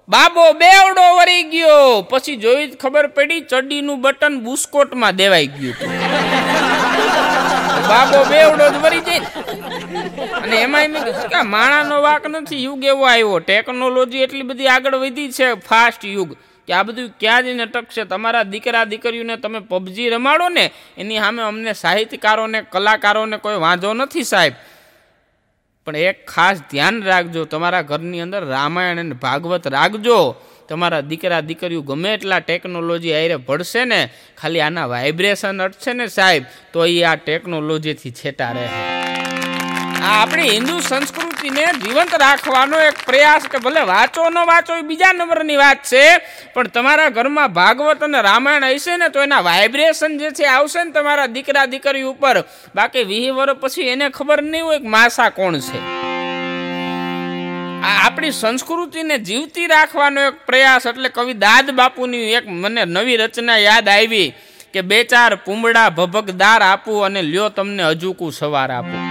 બાબો, 0.10 0.54
બેવડો 0.54 1.06
વરી 1.20 1.44
ગયો. 1.44 2.02
પછી 2.10 2.36
જોઈ 2.36 2.68
ખબર 2.68 3.08
પડી, 3.08 3.42
ચડ્ડીનું 3.42 4.02
બટન 4.02 4.40
બુસ્કોટમાં 4.40 5.16
દેવાઈ 5.16 5.48
ગયું 5.48 5.74
હતું. 5.74 6.75
બાબો 7.90 8.20
બેવડો 8.24 8.66
જ 8.70 8.76
મરી 8.76 9.00
જાય 9.00 9.22
અને 10.44 10.56
એમાં 10.56 10.90
મેં 10.90 11.04
કીધું, 11.04 11.30
કે 11.30 11.42
માણાનો 11.42 12.02
વાક 12.02 12.26
નથી, 12.28 12.64
યુગ 12.64 12.84
એવો 12.84 13.06
આવ્યો. 13.06 13.40
ટેકનોલોજી 13.40 14.18
એટલી 14.18 14.42
બધી 14.42 14.68
આગળ 14.68 14.96
વધી 14.96 15.32
છે 15.32 15.54
ફાસ્ટ 15.54 16.06
યુગ. 16.06 16.38
કે 16.68 16.74
આ 16.74 16.84
બધું 16.84 17.10
ક્યાં 17.20 17.44
જઈને 17.44 17.66
ટકશે? 17.66 18.04
તમારા 18.04 18.44
દીકરા, 18.44 18.84
દીકરીઓને 18.84 19.38
તમે 19.38 19.60
પબજી 19.60 20.10
રમાડો 20.10 20.50
ને, 20.50 20.72
એની 20.98 21.20
સામે 21.20 21.42
અમને 21.42 21.74
સાહિત્યકારોને, 21.74 22.62
કલાકારોને 22.62 23.38
કોઈ 23.38 23.56
વાંધો 23.56 23.94
નથી 23.94 24.24
સાહેબ. 24.24 24.54
પણ 25.86 25.96
એક 25.96 26.26
ખાસ 26.28 26.58
ધ્યાન 26.72 27.04
રાખજો, 27.04 27.46
તમારા 27.46 27.82
ઘરની 27.82 28.22
અંદર 28.22 28.46
રામાયણ 28.46 29.00
અને 29.00 29.14
ભાગવત 29.14 29.68
રાખજો. 29.68 30.36
તમારા 30.68 31.02
દીકરા, 31.02 31.42
દીકરીઓ 31.42 31.82
ગમે 31.82 32.14
એટલા 32.14 32.42
ટેકનોલોજી 32.42 33.14
આયરે 33.14 33.38
ભળશે 33.38 33.86
ને, 33.86 34.02
ખાલી 34.38 34.62
આના 34.62 34.88
વાઇબ્રેશન 34.88 35.62
અટશે 35.62 35.94
ને 35.94 36.08
સાહેબ, 36.10 36.44
તો 36.74 36.86
એ 36.86 37.04
આ 37.04 37.16
ટેકનોલોજીથી 37.16 38.12
છેટા 38.12 38.52
રહે. 38.54 38.68
આ 40.06 40.16
આપણી 40.22 40.50
હિન્દુ 40.50 40.82
સંસ્કૃતિને 40.82 41.64
જીવંત 41.82 42.14
રાખવાનો 42.24 42.80
એક 42.88 42.98
પ્રયાસ 43.06 43.48
કે 43.48 43.58
ભલે 43.58 43.82
વાંચો 43.92 44.30
ન 44.30 44.38
વાંચો 44.50 44.78
એ 44.78 44.84
બીજા 44.84 45.14
નંબરની 45.14 45.58
વાત 45.58 45.82
છે, 45.82 46.04
પણ 46.54 46.70
તમારા 46.70 47.10
ઘરમાં 47.10 47.54
ભાગવત 47.54 48.04
અને 48.04 48.22
રામાયણ 48.22 48.70
હશે 48.70 48.98
ને, 48.98 49.10
તો 49.10 49.24
એના 49.24 49.42
વાઇબ્રેશન 49.42 50.18
જે 50.20 50.32
છે 50.32 50.46
આવશે 50.46 50.84
ને 50.84 50.92
તમારા 50.92 51.28
દીકરા, 51.28 51.66
દીકરી 51.66 52.04
ઉપર. 52.04 52.44
બાકી 52.76 53.04
વીસ 53.04 53.34
વર્ષ 53.34 53.62
પછી 53.62 53.90
એને 53.90 54.10
ખબર 54.10 54.42
નહીં 54.42 54.64
હોય 54.64 54.80
કે 54.80 54.88
માસા 54.88 55.30
કોણ 55.32 55.60
છે. 55.60 55.95
આપણી 57.86 58.32
સંસ્કૃતિને 58.32 59.20
જીવતી 59.20 59.68
રાખવાનો 59.68 60.22
એક 60.22 60.36
પ્રયાસ 60.46 60.86
એટલે 60.86 61.10
કવિ 61.10 61.34
દાદ 61.34 61.72
બાપુની 61.72 62.34
એક 62.34 62.46
મને 62.48 62.86
નવી 62.86 63.18
રચના 63.18 63.58
યાદ 63.58 63.90
આવી 63.90 64.34
કે 64.74 64.82
બે 64.82 65.04
ચાર 65.04 65.38
પૂમડા 65.46 65.90
ભભકદાર 65.90 66.62
આપું 66.62 67.06
અને 67.06 67.22
લ્યો 67.22 67.50
તમને 67.50 67.84
અજુકું 67.84 68.32
સવાર 68.32 68.72
આપું. 68.72 69.02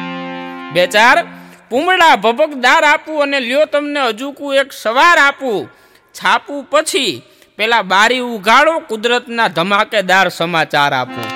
બે 0.74 0.87
ચાર 0.87 1.26
પૂમડા 1.70 2.16
ભભકદાર 2.16 2.84
આપું 2.84 3.22
અને 3.22 3.40
લ્યો 3.40 3.66
તમને 3.66 4.00
અજુકું 4.00 4.56
એક 4.56 4.72
સવાર 4.72 5.18
આપું. 5.18 5.70
છાપું 6.14 6.66
પછી 6.70 7.22
પેલા 7.56 7.82
બારી 7.82 8.20
ઉઘાડો, 8.20 8.80
કુદરતના 8.80 9.48
ધમાકેદાર 9.48 10.30
સમાચાર 10.30 10.92
આપું. 10.92 11.26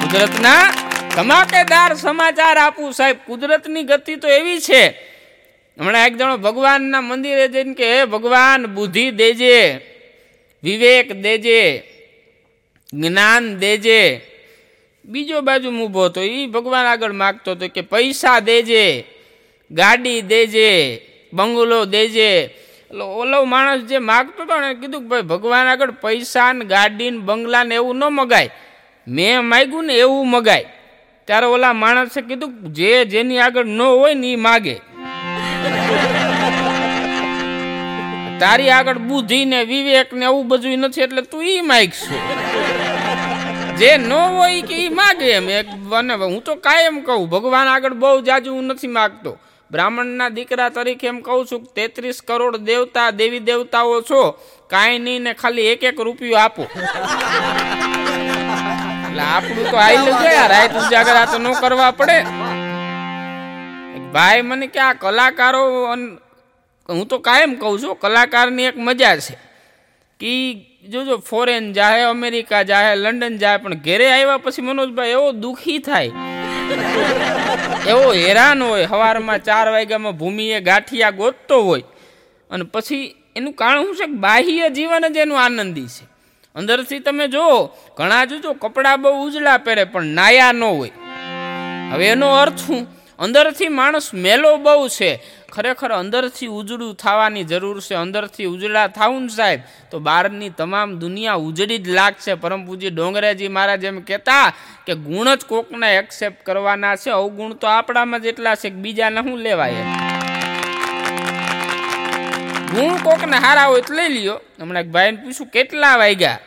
કુદરતના 0.00 0.64
ધમાકેદાર 1.16 1.96
સમાચાર 1.96 2.58
આપું 2.58 2.92
સાહેબ. 2.92 3.16
કુદરતની 3.26 3.82
ગતિ 3.82 4.16
તો 4.16 4.28
એવી 4.28 4.60
છે 4.60 5.09
હમણાં 5.80 6.06
એક 6.06 6.16
જણો 6.16 6.36
ભગવાનના 6.36 7.00
મંદિરે 7.00 7.48
જઈને 7.48 7.74
કે 7.74 7.98
હે 7.98 8.04
ભગવાન, 8.04 8.66
બુદ્ધિ 8.66 9.10
દેજે, 9.10 9.56
વિવેક 10.62 11.12
દેજે, 11.12 11.82
જ્ઞાન 12.92 13.56
દેજે. 13.58 14.20
બીજો 15.04 15.40
બાજુ 15.40 15.70
ઊભો 15.70 16.04
હતો 16.04 16.20
એ 16.20 16.46
ભગવાન 16.46 16.86
આગળ 16.86 17.12
માગતો 17.12 17.50
હતો 17.50 17.68
કે 17.68 17.80
પૈસા 17.80 18.40
દેજે, 18.40 19.04
ગાડી 19.70 20.20
દેજે, 20.20 21.00
બંગલો 21.32 21.84
દેજે. 21.84 22.44
એટલે 22.90 23.02
ઓલો 23.02 23.44
માણસ 23.44 23.82
જે 23.82 23.98
માગતો 23.98 24.42
હતો 24.42 24.60
ને 24.60 24.74
કીધું 24.74 25.02
કે 25.02 25.08
ભાઈ, 25.08 25.22
ભગવાન 25.22 25.66
આગળ 25.66 25.90
પૈસા 25.90 26.52
ને 26.52 26.64
ગાડી 26.64 27.10
ને 27.10 27.18
બંગલા 27.18 27.64
ને 27.64 27.74
એવું 27.74 27.96
ન 27.96 28.04
મગાય. 28.04 28.50
મેં 29.08 29.44
માગ્યું 29.44 29.84
ને 29.84 29.94
એવું 29.94 30.30
મગાય. 30.30 30.66
ત્યારે 31.26 31.46
ઓલા 31.46 31.72
માણસે 31.72 32.20
કીધું 32.20 32.72
જે 32.72 33.04
જેની 33.04 33.38
આગળ 33.38 33.64
ન 33.64 33.80
હોય 33.80 34.14
ને 34.14 34.32
એ 34.32 34.36
માગે. 34.36 34.90
તારી 38.40 38.70
આગળ 38.76 38.98
બુદ્ધિ 39.08 39.38
ને 39.52 39.60
વિવેક 39.70 40.10
ને 40.20 40.24
એવું 40.30 40.44
બધું 40.50 40.80
નથી 40.86 41.04
એટલે 41.06 41.22
તું 41.32 41.42
ઈ 41.52 41.62
માગશું. 41.70 42.20
જે 43.78 43.90
ન 43.98 44.12
હોય 44.12 44.62
કે 44.68 44.74
ઈ 44.84 44.90
માગે 45.00 45.28
એમ. 45.38 45.46
એક 45.58 45.68
હું 46.22 46.40
તો 46.46 46.52
કાયમ 46.66 46.96
કહું, 47.06 47.28
ભગવાન 47.34 47.68
આગળ 47.74 47.94
બહુ 48.02 48.18
જાજુ 48.28 48.50
હું 48.56 48.66
નથી 48.72 48.92
માગતો. 48.98 49.32
બ્રાહ્મણના 49.70 50.30
દીકરા 50.36 50.70
તરીકે 50.76 51.06
એમ 51.12 51.18
કહું 51.26 51.46
છું 51.50 51.60
તેત્રીસ 51.76 52.18
કરોડ 52.28 52.56
દેવતા, 52.70 53.08
દેવી 53.20 53.44
દેવતાઓ 53.50 53.96
છો, 54.08 54.22
કાંઈ 54.72 54.98
નહીં 55.04 55.22
ને 55.26 55.32
ખાલી 55.40 55.68
એક 55.72 55.82
એક 55.90 55.98
રૂપિયો 56.06 56.38
આપો. 56.44 56.62
એટલે 59.06 59.22
આપણું 59.34 59.66
તો 59.70 59.76
આઈ 59.84 59.98
છે 60.22 60.30
યાર 60.38 60.50
રાત 60.54 60.72
ઉજાગરા 60.80 61.26
તો 61.32 61.38
ન 61.38 61.46
કરવા 61.62 61.92
પડે. 62.00 62.18
ભાઈ 64.14 64.42
મને 64.48 64.66
કે 64.74 64.80
આ 64.88 64.94
કલાકારો 65.02 65.62
હું 66.94 67.06
તો 67.06 67.18
કાયમ 67.18 67.54
કહું 67.54 67.82
છું, 67.82 67.96
કલાકારની 67.96 68.64
એક 68.64 68.78
મજા 68.78 69.16
છે. 69.16 69.50
કે 70.20 70.52
જોજો 70.88 71.16
ફોરેન 71.16 71.72
જાહે, 71.72 72.02
અમેરિકા 72.02 72.62
જાહે, 72.62 72.94
લંડન 72.94 73.38
જાહે, 73.38 73.56
પણ 73.56 73.74
ઘેરે 73.74 74.12
આવ્યા 74.12 74.38
પછી 74.38 74.62
મનોજભાઈ 74.62 75.08
એવો 75.08 75.32
દુઃખી 75.32 75.78
થાય. 75.78 76.10
એવો 77.86 78.12
હેરાન 78.12 78.62
હોય 78.62 78.86
સવારમાં 78.86 79.42
ચાર 79.42 79.68
વાગ્યામાં 79.68 80.16
ભૂમિએ 80.16 80.60
ગાંઠિયા 80.60 81.10
ગોતતો 81.10 81.62
હોય. 81.62 81.82
અને 82.50 82.64
પછી 82.64 83.14
એનું 83.36 83.52
કારણ 83.52 83.82
શું 83.82 83.96
છે 83.96 84.06
કે 84.06 84.12
બાહ્ય 84.12 84.70
જીવન 84.70 85.12
જ 85.12 85.16
એનું 85.16 85.44
આનંદી 85.44 85.86
છે. 85.86 86.04
અંદરથી 86.54 86.98
તમે 86.98 87.28
જુઓ, 87.28 87.66
ઘણા 87.96 88.24
જોજો 88.24 88.52
કપડાં 88.52 89.02
બહુ 89.02 89.26
ઉજળા 89.26 89.58
પહેરે, 89.58 89.84
પણ 89.84 90.04
નાયા 90.04 90.52
ન 90.52 90.64
હોય. 90.64 90.90
હવે 91.92 92.06
એનો 92.06 92.30
અર્થ 92.30 92.56
શું? 92.56 92.99
અંદરથી 93.20 93.68
માણસ 93.68 94.14
મેલો 94.14 94.56
બહુ 94.56 94.88
છે. 94.88 95.22
ખરેખર 95.52 95.92
અંદરથી 95.92 96.46
ઉજળું 96.46 96.94
થવાની 96.94 97.44
જરૂર 97.44 97.80
છે. 97.80 97.94
અંદરથી 97.94 98.44
ઉજળા 98.44 98.86
થાવું 98.86 99.28
સાહેબ. 99.28 99.60
તો 99.90 99.98
બહારની 99.98 100.48
તમામ 100.48 100.98
દુનિયા 100.98 101.34
ઉજળી 101.34 101.78
જ 101.78 101.88
લાગશે. 101.88 102.34
પરમ 102.34 102.66
પૂજ્ય 102.66 102.90
ડોંગરેજી 102.90 103.48
મહારાજ 103.48 103.84
એમ 103.84 104.00
કહેતા 104.00 104.52
કે 104.86 104.94
ગુણ 104.94 105.34
જ 105.34 105.44
કોકને 105.44 105.96
એક્સેપ્ટ 105.96 106.46
કરવાના 106.46 106.96
છે. 106.96 107.10
અવગુણ 107.10 107.52
તો 107.52 107.66
આપણામાં 107.66 108.20
જ 108.20 108.26
એટલા 108.26 108.54
છે 108.54 108.70
બીજાને 108.70 109.22
શું 109.22 109.38
લેવાય. 109.38 109.74
ગુણ 112.74 112.96
કોકને 112.96 113.36
હારા 113.36 113.64
હોય 113.64 113.80
તો 113.80 113.94
લઈ 113.94 114.08
લ્યો. 114.08 114.40
હમણાં 114.60 114.82
એક 114.82 114.88
ભાઈને 114.88 115.16
પૂછ્યું, 115.16 115.46
કેટલા 115.46 115.96
વાગ્યા? 115.96 116.38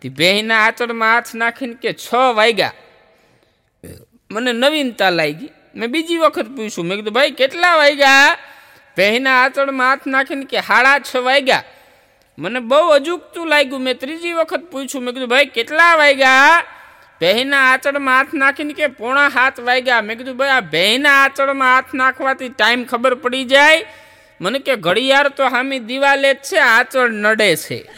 તે 0.00 0.08
ભેંના 0.08 0.66
આચળમાં 0.66 1.14
હાથ 1.14 1.34
નાખીને 1.34 1.74
કે 1.74 1.92
છ 1.92 2.14
વાગ્યા. 2.14 2.72
મને 4.30 4.52
નવીનતા 4.52 5.10
લાગી. 5.10 5.48
મેં 5.76 5.90
બીજી 5.90 6.16
વખત 6.16 6.46
પૂછ્યું. 6.46 6.86
મેં 6.86 6.96
કીધું, 6.96 7.12
ભાઈ, 7.12 7.30
કેટલા 7.30 7.76
વાગ્યા? 7.76 8.36
પહેના 8.96 9.44
આચળમાં 9.44 9.90
હાથ 9.90 10.06
નાખીને 10.06 10.44
કે, 10.44 10.58
હાડા 10.58 10.98
છ 10.98 11.16
વાગ્યા. 11.16 11.62
મને 12.38 12.60
બહુ 12.60 12.88
અજુકતું 12.88 13.46
લાગ્યું. 13.46 13.80
મેં 13.80 13.98
ત્રીજી 13.98 14.32
વખત 14.32 14.60
પૂછ્યું. 14.60 15.04
મેં 15.04 15.14
કીધું, 15.14 15.28
ભાઈ, 15.28 15.46
કેટલા 15.46 15.94
વાગ્યા? 15.94 16.64
ભેંના 17.20 17.72
આચળમાં 17.72 18.16
હાથ 18.16 18.34
નાખીને 18.34 18.72
કે, 18.72 18.86
પોણા 18.86 19.28
હાથ 19.28 19.60
વાગ્યા. 19.60 20.00
મેં 20.00 20.18
કીધું, 20.18 20.36
ભાઈ, 20.36 20.48
આ 20.48 20.60
ભેંના 20.60 21.24
આચળમાં 21.24 21.74
હાથ 21.74 21.94
નાખવાથી 21.94 22.48
ટાઈમ 22.48 22.84
ખબર 22.84 23.14
પડી 23.14 23.44
જાય. 23.44 23.84
મને 24.40 24.58
કે, 24.58 24.76
ઘડિયાળ 24.76 25.28
તો 25.28 25.48
હામી 25.48 25.78
દિવાલે 25.78 26.34
જ 26.34 26.36
છે, 26.36 26.58
આચળ 26.58 27.10
નડે 27.10 27.56
છે. 27.56 27.90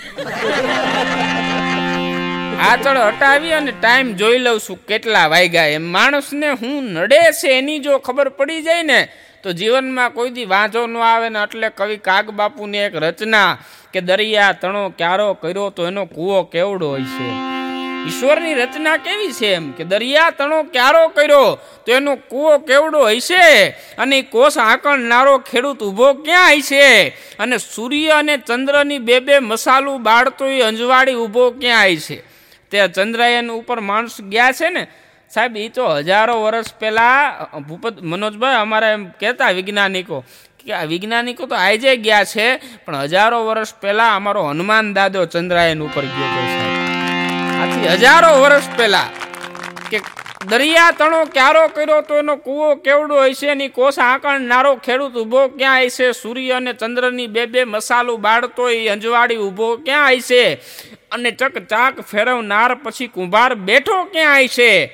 આચળ 2.58 2.98
હટાવી 2.98 3.52
અને 3.52 3.72
ટાઈમ 3.72 4.12
જોઈ 4.12 4.38
લઉં 4.38 4.60
છું 4.60 4.78
કેટલા 4.86 5.28
વાગ્યા 5.28 5.66
એમ. 5.66 5.82
માણસને 5.82 6.50
હું 6.50 6.84
નડે 6.84 7.18
છે 7.32 7.48
એની 7.58 7.78
જો 7.78 7.98
ખબર 7.98 8.28
પડી 8.30 8.62
જાય 8.62 8.82
ને, 8.82 9.08
તો 9.42 9.52
જીવનમાં 9.52 10.12
કોઈ 10.12 10.30
દી 10.30 10.44
વાંધો 10.44 10.86
ન 10.86 10.96
આવે 10.96 11.28
ને 11.28 11.42
એટલે 11.42 11.68
કવિ 11.70 11.96
કાગ 11.98 12.30
બાપુની 12.30 12.78
એક 12.78 12.94
રચના 12.94 13.58
કે 13.92 14.00
દરિયા 14.00 14.52
તણો 14.52 14.90
ક્યારો 14.90 15.34
કર્યો 15.34 15.70
તો 15.70 15.86
એનો 15.86 16.06
કૂવો 16.06 16.44
કેવડો 16.44 16.88
હોય 16.88 17.04
છે. 17.04 17.28
ઈશ્વરની 18.08 18.54
રચના 18.54 18.96
કેવી 18.96 19.32
છે 19.32 19.52
એમ 19.52 19.72
કે 19.72 19.84
દરિયા 19.84 20.30
તણો 20.30 20.62
ક્યારો 20.64 21.08
કર્યો 21.08 21.58
તો 21.86 21.92
એનો 21.92 22.16
કૂવો 22.16 22.58
કેવડો 22.58 23.00
હશે 23.08 23.74
અને 23.98 24.22
કોષ 24.22 24.56
આંકણનારો 24.58 25.38
ખેડૂત 25.38 25.82
ઊભો 25.82 26.14
ક્યાં 26.14 26.54
હશે 26.54 27.08
અને 27.38 27.58
સૂર્ય 27.58 28.08
અને 28.08 28.36
ચંદ્રની 28.38 28.98
બે 28.98 29.20
બે 29.20 29.40
મસાલું 29.40 30.02
બાળતો 30.02 30.44
અંજવાળી 30.44 31.14
ઊભો 31.14 31.50
ક્યાં 31.50 31.86
હશે 31.88 32.18
તે 32.70 32.88
ચંદ્રયાન 32.88 33.50
ઉપર 33.50 33.80
માણસ 33.80 34.16
ગયા 34.32 34.52
છે 34.52 34.70
ને, 34.70 34.82
સાહેબ 35.32 35.56
એ 35.56 35.68
તો 35.68 35.84
હજારો 36.00 36.34
વર્ષ 36.44 36.74
પહેલાં 36.80 37.62
ભૂપત 37.68 38.02
મનોજભાઈ 38.02 38.60
અમારા 38.64 38.92
એમ 38.96 39.04
કહેતા 39.20 39.50
વૈજ્ઞાનિકો 39.56 40.18
કે 40.58 40.74
આ 40.74 40.84
વૈજ્ઞાનિકો 40.86 41.46
તો 41.46 41.54
આજે 41.56 41.96
ગયા 41.98 42.24
છે, 42.24 42.46
પણ 42.84 43.06
હજારો 43.06 43.38
વર્ષ 43.48 43.72
પહેલાં 43.82 44.16
અમારો 44.18 44.42
હનુમાન 44.50 44.94
દાદો 44.94 45.26
ચંદ્રાયન 45.26 45.82
ઉપર 45.82 46.04
ગયો 46.04 46.28
હતો 46.28 46.42
સાહેબ. 46.52 46.74
આથી 47.60 47.96
હજારો 48.02 48.30
વર્ષ 48.42 48.68
પહેલાં 48.76 49.10
કે 49.90 49.98
દરિયા 50.44 50.90
તણો 50.90 51.24
ક્યારો 51.24 51.68
કર્યો 51.68 52.00
તો 52.00 52.16
એનો 52.16 52.36
કૂવો 52.36 52.74
કેવડો 52.74 53.24
હશે 53.24 53.46
એની 53.46 53.68
કોષ 53.68 53.98
આંકણનારો 53.98 54.76
ખેડૂત 54.76 55.14
ઊભો 55.14 55.48
ક્યાં 55.48 55.84
હશે? 55.84 56.12
સૂર્ય 56.12 56.52
અને 56.52 56.72
ચંદ્રની 56.72 57.26
બે 57.26 57.46
બે 57.46 57.64
મસાલો 57.64 58.16
બાળતો 58.16 58.70
એ 58.70 58.88
અંજવાળી 58.88 59.36
ઊભો 59.36 59.76
ક્યાં 59.76 60.12
હશે? 60.12 60.54
અને 61.10 61.30
ચક 61.30 61.58
ચાક 61.58 62.00
ફેરવનાર 62.00 62.74
પછી 62.74 63.06
કુંભાર 63.06 63.54
બેઠો 63.54 64.04
ક્યાં 64.04 64.40
હશે? 64.40 64.84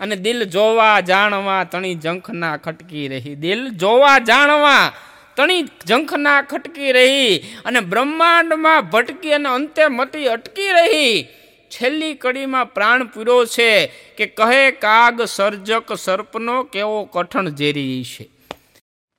અને 0.00 0.16
દિલ 0.16 0.44
જોવા 0.44 1.00
જાણવા 1.00 1.64
તણી 1.64 1.94
જંખના 1.94 2.56
ખટકી 2.56 3.08
રહી. 3.08 3.34
દિલ 3.34 3.68
જોવા 3.68 4.18
જાણવા 4.18 4.92
તણી 5.36 5.62
જંખના 5.62 6.42
ખટકી 6.42 6.92
રહી. 6.92 7.38
અને 7.38 7.80
બ્રહ્માંડમાં 7.80 8.90
ભટકી 8.90 9.32
અને 9.32 9.48
અંતે 9.48 9.86
મતી 9.86 10.26
અટકી 10.26 10.68
રહી. 10.68 11.28
છેલ્લી 11.70 12.14
કડીમાં 12.14 12.72
પ્રાણ 12.74 13.06
પૂર્યો 13.06 13.44
છે 13.46 13.70
કે 14.18 14.26
કહે 14.38 14.64
કાગ 14.84 15.22
સર્જક 15.26 15.94
સર્પનો 15.96 16.56
કેવો 16.64 16.98
કઠણ 17.14 17.56
ઝેરી 17.56 18.04
છે. 18.04 18.26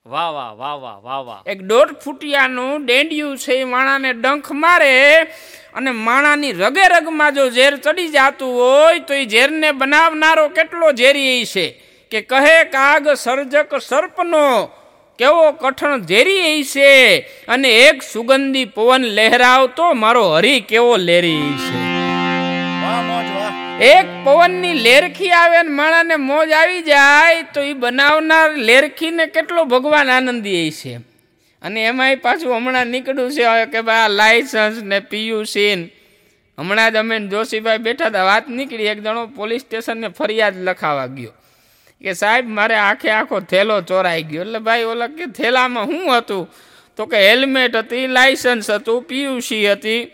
વાહ 0.05 0.31
વાહ 0.33 0.53
વાહ 0.55 0.77
વાહ 0.81 0.99
વાહ 1.03 1.21
વાહ. 1.25 1.41
એક 1.45 1.59
દોઢ 1.61 1.93
ફૂટિયાનું 2.03 2.85
ડેંડિયું 2.85 3.37
છે 3.37 3.61
એ 3.61 3.65
માણાને 3.65 4.13
ડંખ 4.13 4.51
મારે 4.51 4.95
અને 5.73 5.91
માણાની 5.91 6.53
રગે 6.53 6.85
રગમાં 6.87 7.35
જો 7.35 7.45
ઝેર 7.49 7.73
ચડી 7.77 8.09
જાતું 8.11 8.57
હોય 8.59 8.99
તો 8.99 9.13
એ 9.13 9.25
ઝેરને 9.25 9.69
બનાવનારો 9.73 10.49
કેટલો 10.49 10.89
ઝેરી 10.93 11.45
છે 11.45 11.65
કે 12.11 12.21
કહે 12.21 12.57
કાગ 12.71 13.13
સર્જક 13.15 13.77
સર્પનો 13.81 14.45
કેવો 15.19 15.45
કઠણ 15.61 16.07
ઝેરી 16.07 16.63
છે 16.63 16.89
અને 17.47 17.69
એક 17.87 18.03
સુગંધી 18.03 18.65
પવન 18.65 19.03
લહેરાવતો 19.17 19.93
મારો 19.93 20.25
હરી 20.33 20.61
કેવો 20.61 20.97
લેરી 20.97 21.53
છે. 21.63 21.98
એક 23.81 24.05
પવનની 24.23 24.73
લેરખી 24.73 25.29
આવે 25.29 25.63
ને 25.63 25.69
માણાને 25.69 26.15
મોજ 26.15 26.51
આવી 26.51 26.81
જાય, 26.81 27.43
તો 27.43 27.61
એ 27.61 27.73
બનાવનાર 27.73 28.51
લેરખીને 28.51 29.25
કેટલો 29.25 29.63
ભગવાન 29.63 30.09
આનંદી 30.09 30.71
છે. 30.71 30.97
અને 31.61 31.83
એમાંય 31.83 32.15
પાછું 32.15 32.55
હમણાં 32.55 32.87
નીકળ્યું 32.87 33.31
છે 33.31 33.65
કે 33.65 33.81
ભાઈ 33.81 33.95
આ 33.95 34.07
લાયસન્સ 34.07 34.83
ને 34.83 34.99
પીયુસી 34.99 35.75
ને. 35.75 35.89
હમણાં 36.57 36.91
જ 36.91 36.95
અમે 36.95 37.19
જોશીભાઈ 37.19 37.77
બેઠા 37.77 38.05
હતા, 38.05 38.23
વાત 38.23 38.49
નીકળી, 38.49 38.83
એક 38.83 39.03
જણો 39.03 39.27
પોલીસ 39.27 39.61
સ્ટેશનને 39.61 40.07
ફરિયાદ 40.07 40.53
લખાવા 40.57 41.05
ગયો. 41.05 41.31
કે 42.01 42.13
સાહેબ, 42.13 42.47
મારે 42.47 42.75
આખે 42.75 43.09
આખો 43.09 43.39
થેલો 43.39 43.81
ચોરાઈ 43.81 44.23
ગયો. 44.23 44.41
એટલે 44.41 44.59
ભાઈ 44.59 44.83
ઓલા 44.83 45.07
કે 45.07 45.25
થેલામાં 45.25 45.85
શું 45.85 46.17
હતું? 46.17 46.49
તો 46.97 47.05
કે 47.05 47.27
હેલ્મેટ 47.29 47.75
હતી 47.75 48.07
લાયસન્સ 48.07 48.69
હતું 48.69 49.03
પીયુસી 49.03 49.71
હતી. 49.71 50.11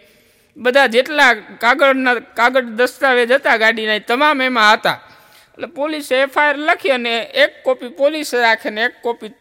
બધા 0.57 0.87
જેટલા 0.87 1.33
કાગળના 1.63 2.15
કાગળ 2.39 2.69
દસ્તાવેજ 2.77 3.31
હતા 3.37 3.57
ગાડીના 3.63 3.99
તમામ 4.09 4.41
એમાં 4.41 4.77
હતા. 4.77 4.97
એટલે 5.53 5.67
પોલીસે 5.79 6.21
એફઆઈઆર 6.21 6.57
લખી 6.67 6.93
અને 6.97 7.13
એક 7.43 7.53
કોપી 7.63 7.89
પોલીસે 8.01 8.35
રાખે 8.41 8.69
ને 8.71 8.81
એક 8.85 8.95
કોપી 9.01 9.31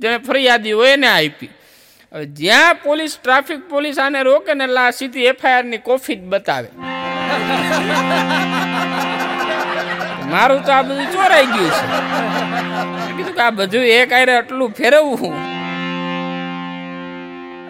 જેને 0.00 0.18
ફરિયાદી 0.28 0.72
હોય 0.72 0.92
એને 0.98 1.08
આપી. 1.08 1.50
હવે 2.12 2.26
જ્યાં 2.40 2.76
પોલીસ, 2.86 3.14
ટ્રાફિક 3.18 3.62
પોલીસ 3.68 3.98
આને 3.98 4.22
રોકે 4.22 4.54
ને 4.54 4.64
એટલે 4.64 4.80
આ 4.80 4.92
સીધી 4.92 5.26
એફઆઈઆરની 5.32 5.82
કોફી 5.88 6.16
જ 6.16 6.22
બતાવે. 6.32 6.68
મારું 10.30 10.62
તો 10.62 10.72
આ 10.76 10.82
બધું 10.82 11.08
ચોરાઈ 11.16 11.48
ગયું 11.54 11.70
છે. 11.70 11.86
કીધું 13.16 13.34
કે 13.34 13.42
આ 13.42 13.50
બધું 13.58 13.84
એક 13.98 14.12
આરે 14.12 14.36
આટલું 14.36 14.72
ફેરવવું. 14.80 15.36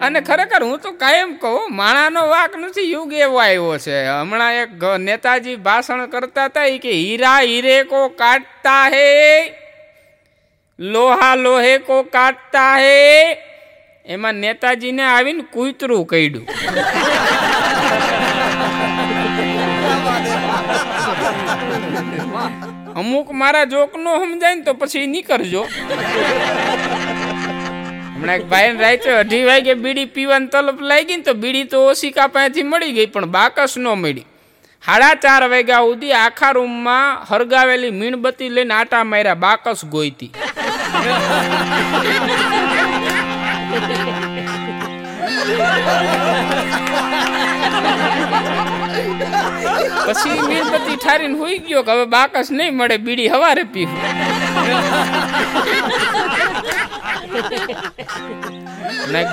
અને 0.03 0.19
ખરેખર 0.21 0.61
હું 0.63 0.79
તો 0.79 0.91
કાયમ 1.03 1.31
કહું, 1.41 1.75
માણાનો 1.79 2.21
વાક 2.29 2.53
નથી 2.61 2.91
યુગ 2.91 3.13
એવો 3.13 3.37
આવ્યો 3.39 3.77
છે. 3.85 3.97
હમણાં 4.07 4.53
એક 4.61 4.71
નેતાજી 5.07 5.55
ભાષણ 5.67 6.05
કરતા 6.13 6.45
હતા 6.45 6.77
કે, 6.83 6.91
હીરા 6.91 7.39
હીરે 7.39 7.77
કો 7.91 7.99
કાટતા 8.21 8.85
હે, 8.93 9.05
લોહા 10.79 11.35
લોહે 11.35 11.73
કો 11.87 12.03
કાટતા 12.15 12.73
હે. 12.77 12.95
એમાં 14.05 14.35
નેતાજીને 14.45 15.03
આવીને 15.03 15.43
કૂતરું 15.53 16.05
કહ્યું 16.05 16.45
અમુક 22.95 23.31
મારા 23.41 23.65
જોક 23.71 23.93
સમજાય 23.95 24.55
ને 24.55 24.61
તો 24.67 24.73
પછી 24.73 25.07
નીકળજો. 25.13 25.63
હમણાં 28.25 28.39
એક 28.41 28.45
ભાઈ 28.51 28.77
રાખ્યો, 28.81 29.17
અઢી 29.23 29.45
વાગે 29.49 29.73
બીડી 29.83 30.09
પીવાની 30.15 30.49
તલપ 30.53 30.79
લાગી 30.91 31.17
ને 31.17 31.23
તો 31.23 31.33
બીડી 31.41 31.67
તો 31.73 31.77
ઓશિકા 31.89 32.27
પાસેથી 32.35 32.63
મળી 32.71 32.93
ગઈ, 32.97 33.07
પણ 33.13 33.29
બાકસ 33.35 33.73
ન 33.77 33.87
મળી. 34.03 34.25
સાડા 34.83 35.15
ચાર 35.23 35.43
વાગ્યા 35.53 35.85
સુધી 35.89 36.15
આખા 36.21 36.53
રૂમમાં 36.57 37.09
હરગાવેલી 37.29 37.93
મીણબત્તી 37.99 38.49
લઈને 38.55 38.73
આટા 38.77 39.03
માર્યા, 39.11 39.41
બાકસ 39.45 39.85
ગોઈતી. 39.93 40.31
પછી 50.07 50.41
મીણબત્તી 50.49 50.97
ઠારીને 50.97 51.37
હોઈ 51.43 51.59
ગયો 51.69 51.83
કે 51.83 51.91
હવે 51.99 52.05
બાકસ 52.17 52.51
નહીં 52.57 52.73
મળે, 52.81 52.97
બીડી 53.05 53.29
હવારે 53.35 53.63
પીવું. 53.77 54.01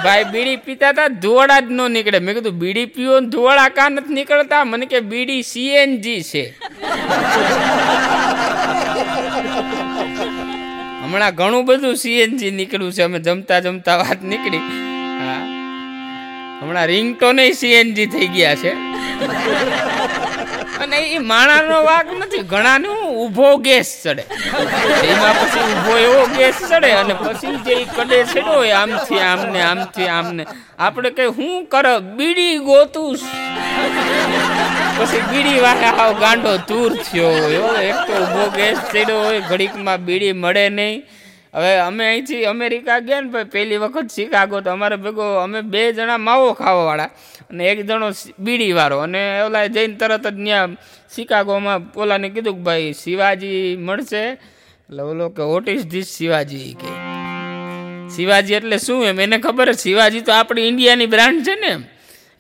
ભાઈ, 0.05 0.25
બીડી 0.25 0.57
પીતા 0.57 0.89
હતા 0.89 1.09
ધુવાડા 1.09 1.61
જ 1.61 1.65
ન 1.69 1.91
નીકળે. 1.91 2.19
મેં 2.19 2.35
કીધું, 2.35 2.53
બીડી 2.53 2.87
પીઓ 2.87 3.21
ધુવાડા 3.21 3.69
કા 3.69 3.89
નથી 3.89 4.15
નીકળતા? 4.15 4.65
મને 4.65 4.87
કે, 4.87 5.01
બીડી 5.01 5.43
સીએનજી 5.43 6.23
છે. 6.23 6.59
હમણાં 11.03 11.35
ઘણું 11.35 11.65
બધું 11.65 11.97
સીએનજી 11.97 12.51
નીકળ્યું 12.51 12.93
છે, 12.93 13.03
અમે 13.03 13.19
જમતા 13.19 13.59
જમતા 13.59 13.97
વાત 13.97 14.23
નીકળી. 14.23 14.59
હા. 14.59 15.63
હમણાં 16.63 16.87
રિંગટોને 16.87 17.53
સીએનજી 17.53 18.07
થઈ 18.07 18.27
ગયા 18.27 18.55
છે. 18.55 18.73
અને 20.83 20.99
એ 21.17 21.19
માણાનો 21.31 21.77
વાઘ 21.89 22.11
નથી, 22.19 22.43
ઘણાને 22.53 22.89
ઊભો 23.23 23.49
ગેસ 23.67 23.91
ચડે. 24.03 24.25
એમાં 25.11 25.35
પછી 25.41 25.67
ઊભો 25.71 25.95
એવો 26.07 26.23
ગેસ 26.37 26.59
ચડે 26.71 26.91
અને 27.01 27.15
પછી 27.15 27.57
જે 27.67 27.75
કડે 27.97 28.19
છેડો 28.33 28.53
હોય 28.59 28.77
આમથી, 28.83 29.23
આમને 29.31 29.61
આમથી, 29.71 30.11
આમને. 30.19 30.45
આપણે 30.79 31.11
કઈ 31.17 31.31
હું 31.39 31.55
કર, 31.73 31.87
બીડી 32.19 32.59
ગોતું 32.69 33.17
પછી 34.99 35.23
બીડી 35.31 35.61
વાળે 35.65 35.89
આવ 36.03 36.13
ગાંડો 36.23 36.53
દૂર 36.69 36.93
થયો 37.05 37.33
હોય. 37.43 37.65
એક 37.89 37.99
તો 38.07 38.13
ઊભો 38.23 38.45
ગેસ 38.57 38.79
ચડ્યો 38.93 39.21
હોય, 39.25 39.41
ઘડીકમાં 39.51 40.07
બીડી 40.07 40.33
મળે 40.45 40.65
નહીં. 40.79 41.03
હવે 41.55 41.73
અમે 41.81 42.05
અહીંથી 42.07 42.45
અમેરિકા 42.49 42.99
ગયા 43.01 43.21
ને 43.21 43.29
ભાઈ 43.29 43.51
પહેલી 43.53 43.77
વખત 43.77 44.09
શિકાગો 44.11 44.61
તો 44.65 44.71
અમારે 44.73 44.97
ભેગો, 44.97 45.25
અમે 45.45 45.61
બે 45.63 45.93
જણા 45.93 46.19
માવો 46.19 46.55
ખાવાવાળા 46.57 47.11
અને 47.51 47.63
એક 47.69 47.85
જણો 47.85 48.09
બીડીવાળો. 48.39 48.99
અને 49.05 49.23
ઓલા 49.47 49.67
જઈને 49.69 49.99
તરત 50.01 50.27
જ 50.27 50.45
ત્યાં 50.45 50.77
શિકાગોમાં 51.15 51.93
ઓલાને 51.97 52.29
કીધું 52.33 52.57
કે 52.57 52.63
ભાઈ, 52.63 52.93
શિવાજી 52.95 53.77
મળશે. 53.77 54.23
એટલે 54.89 55.03
ઓલો 55.03 55.29
કે 55.29 55.43
વોટ 55.43 55.69
ઇઝ 55.69 55.85
ધીસ 55.85 56.17
શિવાજી? 56.17 56.73
કે, 56.81 56.91
શિવાજી 58.17 58.55
એટલે 58.55 58.79
શું 58.79 59.05
એમ? 59.05 59.21
એને 59.21 59.39
ખબર 59.39 59.77
શિવાજી 59.77 60.25
તો 60.25 60.33
આપણી 60.33 60.69
ઇન્ડિયાની 60.73 61.07
બ્રાન્ડ 61.07 61.45
છે 61.45 61.61
ને 61.61 61.73
એમ. 61.77 61.83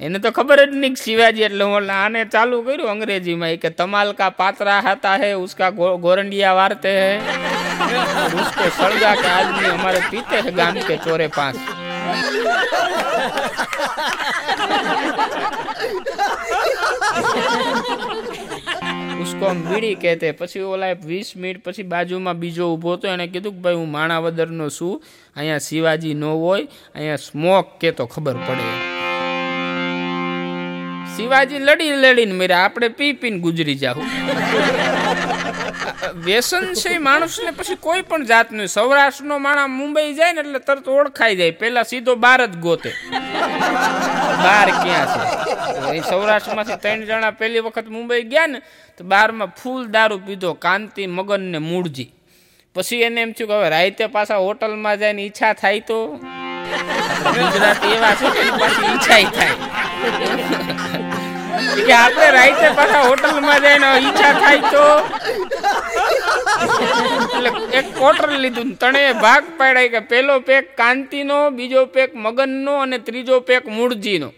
એને 0.01 0.18
તો 0.18 0.31
ખબર 0.33 0.72
જ 0.72 0.75
નહીં 0.75 0.94
કે 0.96 1.05
શિવાજી 1.05 1.48
એટલે 1.53 1.64
હું 1.64 1.90
આને 2.01 2.25
ચાલુ 2.25 2.64
કર્યું 2.64 2.90
અંગ્રેજીમાં 2.90 3.61
કે, 3.61 3.70
તમાલકા 3.70 4.31
પાત્રા 4.31 4.81
હતા 4.81 5.16
હે, 5.16 5.35
ઉસકા 5.35 5.70
ગોરંડિયા 6.05 6.57
વાર્તે 6.57 6.92
હે. 7.01 7.51
उसको 8.36 8.69
सड़गा 8.71 9.13
के 9.15 9.27
आदमी 9.29 9.67
हमारे 9.67 9.99
पीते 10.12 10.36
हैं 10.38 10.57
गांव 10.57 10.81
के 10.83 10.97
चोरे 10.99 11.27
पास 11.29 11.55
उसको 19.19 19.45
हम 19.45 19.62
બીડી 19.63 19.95
કહેતે 19.97 20.33
પછી 20.33 20.62
ઓલા 20.65 20.91
વીસ 21.03 21.29
મિનિટ 21.36 21.63
પછી 21.63 21.83
બાજુમાં 21.86 22.33
બીજો 22.36 22.67
ઊભો 22.67 22.93
હતો 22.93 23.07
એને 23.10 23.25
કીધું 23.27 23.53
કે 23.53 23.62
ભાઈ 23.62 23.79
હું 23.79 23.89
માણાવદરનો 23.89 24.69
છું 24.71 24.93
અહીંયા 25.36 25.60
શિવાજી 25.62 26.13
ન 26.15 26.23
હોય 26.36 26.67
અહીંયા 26.95 27.25
સ્મોક 27.25 27.73
કે 27.79 27.91
તો 27.93 28.07
ખબર 28.07 28.38
પડે 28.43 28.90
શિવાજી 31.16 31.59
લડી 31.59 31.92
લડીને 32.03 32.35
મેરા 32.40 32.64
આપણે 32.64 32.88
પી 32.88 33.12
પીને 33.12 33.38
ગુજરી 33.38 33.75
જાવું 33.75 34.07
વ્યસન 36.25 36.64
છે 36.75 36.98
માણસને 36.98 37.51
પછી 37.51 37.77
કોઈ 37.81 38.03
પણ 38.03 38.25
જાતનું. 38.27 38.68
સૌરાષ્ટ્રનો 38.68 39.38
માણસ 39.38 39.68
મુંબઈ 39.68 40.14
જાય 40.14 40.33
ને 40.33 40.40
એટલે 40.40 40.59
તરત 40.59 40.88
ઓળખાઈ 40.88 41.37
જાય. 41.37 41.51
પેલા 41.51 41.83
સીધો 41.83 42.14
બાર 42.14 42.46
જ 42.46 42.57
ગોતે. 42.57 42.92
બાર 44.44 44.68
ક્યાં 44.83 45.07
છે? 45.12 46.01
સૌરાષ્ટ્રમાંથી 46.11 46.77
ત્રણ 46.77 47.05
જણા 47.05 47.31
પહેલી 47.31 47.59
વખત 47.59 47.87
મુંબઈ 47.88 48.22
ગયા 48.22 48.46
ને, 48.46 48.59
તો 48.98 49.05
બારમાં 49.05 49.48
ફૂલ 49.62 49.87
દારૂ 49.87 50.20
પીધો. 50.27 50.53
કાંતિ 50.55 51.07
મગન 51.07 51.42
ને 51.53 51.59
મૂળજી. 51.59 52.11
પછી 52.75 53.03
એને 53.03 53.20
એમ 53.20 53.33
થયું 53.33 53.48
કે 53.48 53.55
હવે 53.55 53.68
રાતે 53.68 54.07
પાછા 54.07 54.37
હોટલમાં 54.37 54.98
જાય 54.98 55.12
ને 55.12 55.22
ઈચ્છા 55.22 55.53
થાય 55.53 55.81
તો. 55.81 55.98
ગુજરાતી 57.25 57.92
એવા 57.92 58.14
છે 58.14 58.29
કે 58.31 58.42
ઈચ્છા 58.92 59.22
થાય. 59.31 59.57
કે 61.87 61.94
આપણે 62.01 62.29
રાતે 62.37 62.66
પાછા 62.79 63.03
હોટલમાં 63.09 63.59
જઈને 63.64 63.88
ઈચ્છા 64.09 64.33
થાય 64.42 64.61
તો? 64.75 64.85
એટલે 67.37 67.51
એક 67.79 67.87
ક્વાર્ટર 67.96 68.31
લીધું 68.44 68.70
ત્રણે 68.83 69.03
ભાગ 69.25 69.44
પાડ્યા 69.62 69.94
કે 69.94 70.01
પેલો 70.12 70.35
પેક 70.51 70.64
કાંતિનો, 70.83 71.40
બીજો 71.59 71.83
પેક 71.96 72.11
મગનનો 72.27 72.75
અને 72.85 72.98
ત્રીજો 73.09 73.37
પેક 73.51 73.64
મૂળજીનો. 73.79 74.31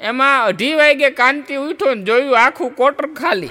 એમાં 0.00 0.36
અઢી 0.50 0.74
વાગે 0.80 1.08
કાંતિ 1.16 1.54
ઉઠ્યો 1.64 1.94
ને 1.94 2.04
જોયું 2.08 2.38
આખું 2.42 2.70
કોટર 2.78 3.06
ખાલી. 3.18 3.50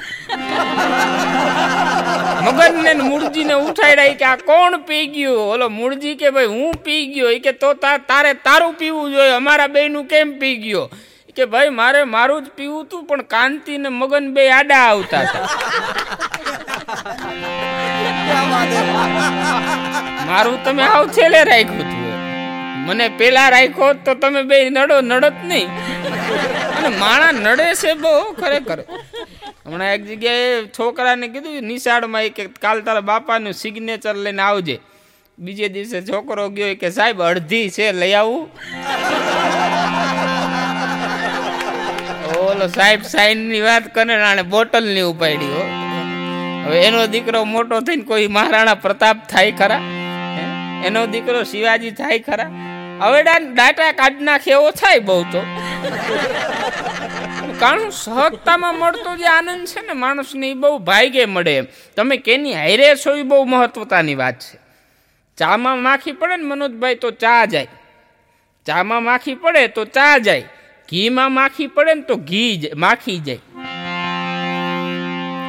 મગનને 2.45 2.91
ને 2.93 3.03
મૂળજીને 3.09 3.55
ઉઠાડ્યા 3.67 4.15
કે 4.21 4.25
આ 4.31 4.39
કોણ 4.49 4.73
પી 4.87 5.05
ગયું? 5.17 5.43
ઓલો 5.53 5.67
મૂળજી 5.79 6.15
કે 6.21 6.31
ભાઈ 6.37 6.53
હું 6.55 6.73
પી 6.87 7.03
ગયો? 7.13 7.35
કે 7.45 7.53
તો 7.61 7.69
તારે 7.83 8.31
તારું 8.47 8.73
પીવું 8.79 9.13
જોઈએ, 9.13 9.35
અમારા 9.41 9.71
બેનું 9.75 10.09
કેમ 10.13 10.33
પી 10.41 10.57
ગયો? 10.65 10.85
કે 11.35 11.45
ભાઈ, 11.45 11.69
મારે 11.69 12.03
મારું 12.03 12.43
જ 12.45 12.49
પીવું 12.49 12.85
તું 12.85 13.05
પણ 13.05 13.21
કાંતિ 13.21 13.77
ને 13.77 13.89
મગન 13.89 14.33
બે 14.33 14.43
આડા 14.51 14.83
આવતા 14.89 15.19
હતા. 15.19 15.47
મારું 20.27 20.57
તમે 20.63 20.83
આવ 20.83 21.07
છેલ્લે 21.07 21.43
રાખ્યું 21.43 21.79
હતું 21.79 21.99
મને 22.87 23.09
પેલા 23.09 23.49
રાખ્યો 23.49 23.93
તો 23.93 24.13
તમે 24.13 24.41
બે 24.43 24.69
નડો 24.69 25.01
નડત 25.01 25.33
નહીં. 25.43 25.69
અને 26.77 26.97
માણા 26.97 27.31
નડે 27.31 27.67
છે 27.75 27.93
બહુ, 27.93 28.33
ખરેખર. 28.33 28.79
હમણાં 29.65 29.93
એક 29.93 30.05
જગ્યાએ 30.07 30.67
છોકરાને 30.79 31.27
કીધું, 31.27 31.63
નિશાળમાં 31.63 32.29
કે 32.29 32.45
કાલ 32.61 32.81
તારા 32.81 33.01
બાપાનું 33.01 33.53
સિગ્નેચર 33.53 34.15
લઈને 34.15 34.41
આવજે. 34.41 34.79
બીજે 35.39 35.67
દિવસે 35.69 36.01
છોકરો 36.01 36.49
ગયો 36.49 36.75
કે, 36.75 36.89
સાહેબ, 36.89 37.21
અડધી 37.21 37.69
છે, 37.69 37.91
લઈ 37.91 38.13
આવું. 38.13 38.49
ઓલો 42.59 42.67
સાહેબ 42.67 43.01
સાઈનની 43.01 43.61
વાત 43.61 43.85
કરે 43.95 44.15
આને 44.23 44.41
બોટલની 44.41 45.01
ઉપાડી 45.01 45.51
હવે 46.65 46.79
એનો 46.79 47.07
દીકરો 47.07 47.43
મોટો 47.43 47.79
થઈને 47.81 48.03
કોઈ 48.03 48.27
મહારાણા 48.27 48.73
પ્રતાપ 48.73 49.17
થાય 49.29 49.51
ખરા? 49.51 49.81
એનો 50.85 51.05
દીકરો 51.05 51.43
શિવાજી 51.43 51.91
થાય 51.91 52.19
ખરા? 52.19 52.49
હવે 53.01 53.23
ડાટા 53.23 53.91
કાઢ 53.91 54.21
નાખે 54.21 54.51
એવો 54.51 54.71
થાય 54.71 54.99
બહુ 54.99 55.23
તો. 55.23 55.41
કારણ 57.59 57.89
સહજતામાં 57.89 58.75
મળતો 58.75 59.15
જે 59.15 59.25
આનંદ 59.25 59.65
છે 59.65 59.87
ને 59.87 59.93
માણસને 59.93 60.51
એ 60.51 60.53
બહુ 60.53 60.77
ભાગ્યે 60.77 61.25
મળે 61.25 61.57
એમ. 61.57 61.65
તમે 61.95 62.17
કેની 62.17 62.53
હારે 62.53 62.95
છો 62.95 63.15
એ 63.15 63.23
બહુ 63.23 63.43
મહત્વતાની 63.45 64.15
વાત 64.15 64.39
છે. 64.39 64.59
ચામાં 65.37 65.79
માખી 65.79 66.11
પડે 66.11 66.35
ને 66.35 66.43
મનોજભાઈ 66.43 66.95
તો 66.95 67.11
ચા 67.11 67.45
જાય. 67.45 67.67
ચામાં 68.65 69.03
માખી 69.03 69.35
પડે 69.35 69.67
તો 69.67 69.85
ચા 69.85 70.17
જાય. 70.17 70.43
ઘીમાં 70.91 71.31
માખી 71.31 71.67
પડે 71.67 71.93
ને 71.93 72.01
તો 72.01 72.15
ઘી 72.15 72.57
જ- 72.57 72.73
માખી 72.73 73.17
જાય. 73.17 73.35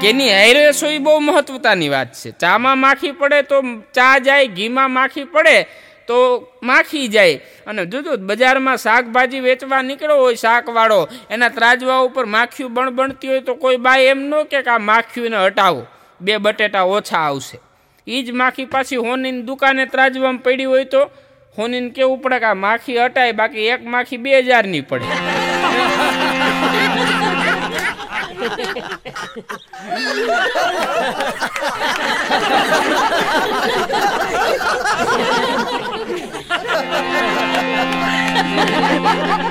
કેની 0.01 0.29
હારે 0.29 0.95
એ 0.95 0.99
બહુ 0.99 1.19
મહત્વતાની 1.19 1.89
વાત 1.89 2.13
છે. 2.13 2.31
ચામાં 2.31 2.79
માખી 2.79 3.13
પડે 3.13 3.43
તો 3.43 3.63
ચા 3.95 4.19
જાય, 4.19 4.47
ઘીમાં 4.47 4.91
માખી 4.91 5.25
પડે 5.25 5.63
તો 6.07 6.47
માખી 6.63 7.09
જાય. 7.09 7.35
અને 7.67 7.87
જોજો 7.87 8.17
બજારમાં 8.17 8.77
શાકભાજી 8.77 9.41
વેચવા 9.41 9.83
નીકળ્યો 9.83 10.17
હોય 10.17 10.35
શાકવાળો, 10.35 11.09
એના 11.31 11.49
ત્રાજવા 11.49 11.99
ઉપર 11.99 12.25
માખીયું 12.25 12.75
બણબણતી 12.75 13.29
હોય 13.29 13.41
તો 13.41 13.55
કોઈ 13.55 13.77
બાય 13.77 14.05
એમ 14.05 14.19
ન 14.19 14.43
કે 14.43 14.57
આ 14.57 14.79
માખીઓને 14.79 15.37
હટાવો. 15.37 15.87
બે 16.21 16.37
બટેટા 16.37 16.83
ઓછા 16.83 17.19
આવશે. 17.19 17.61
એ 18.07 18.23
જ 18.23 18.31
માખી 18.31 18.65
પાછી 18.65 18.97
હોનીની 18.97 19.43
દુકાને 19.43 19.87
ત્રાજવામાં 19.87 20.43
પડી 20.43 20.65
હોય 20.65 20.85
તો 20.85 21.11
હોનીને 21.59 21.91
કેવું 21.91 22.21
પડે 22.21 22.39
કે 22.39 22.47
આ 22.47 22.61
માખી 22.65 22.99
હટાય 22.99 23.33
બાકી 23.35 23.67
એક 23.69 23.83
માખી 23.87 24.19
બે 24.19 24.43
હજારની 24.43 24.83
પડે. 24.83 25.60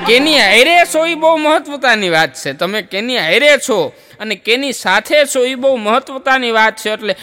કેની 0.06 0.38
હારે 0.38 0.86
છો 0.92 1.06
એ 1.06 1.14
બહુ 1.14 1.36
મહત્વતાની 1.36 2.10
વાત 2.10 2.32
છે. 2.34 2.52
તમે 2.52 2.82
કેની 2.82 3.16
હારે 3.16 3.58
છો 3.58 3.92
અને 4.20 4.34
કેની 4.46 4.72
સાથે 4.72 5.18
છો 5.34 5.44
એ 5.44 5.54
બહુ 5.54 5.76
મહત્વતાની 5.76 6.52
વાત 6.58 6.76
છે. 6.76 6.90
એટલે 6.92 7.16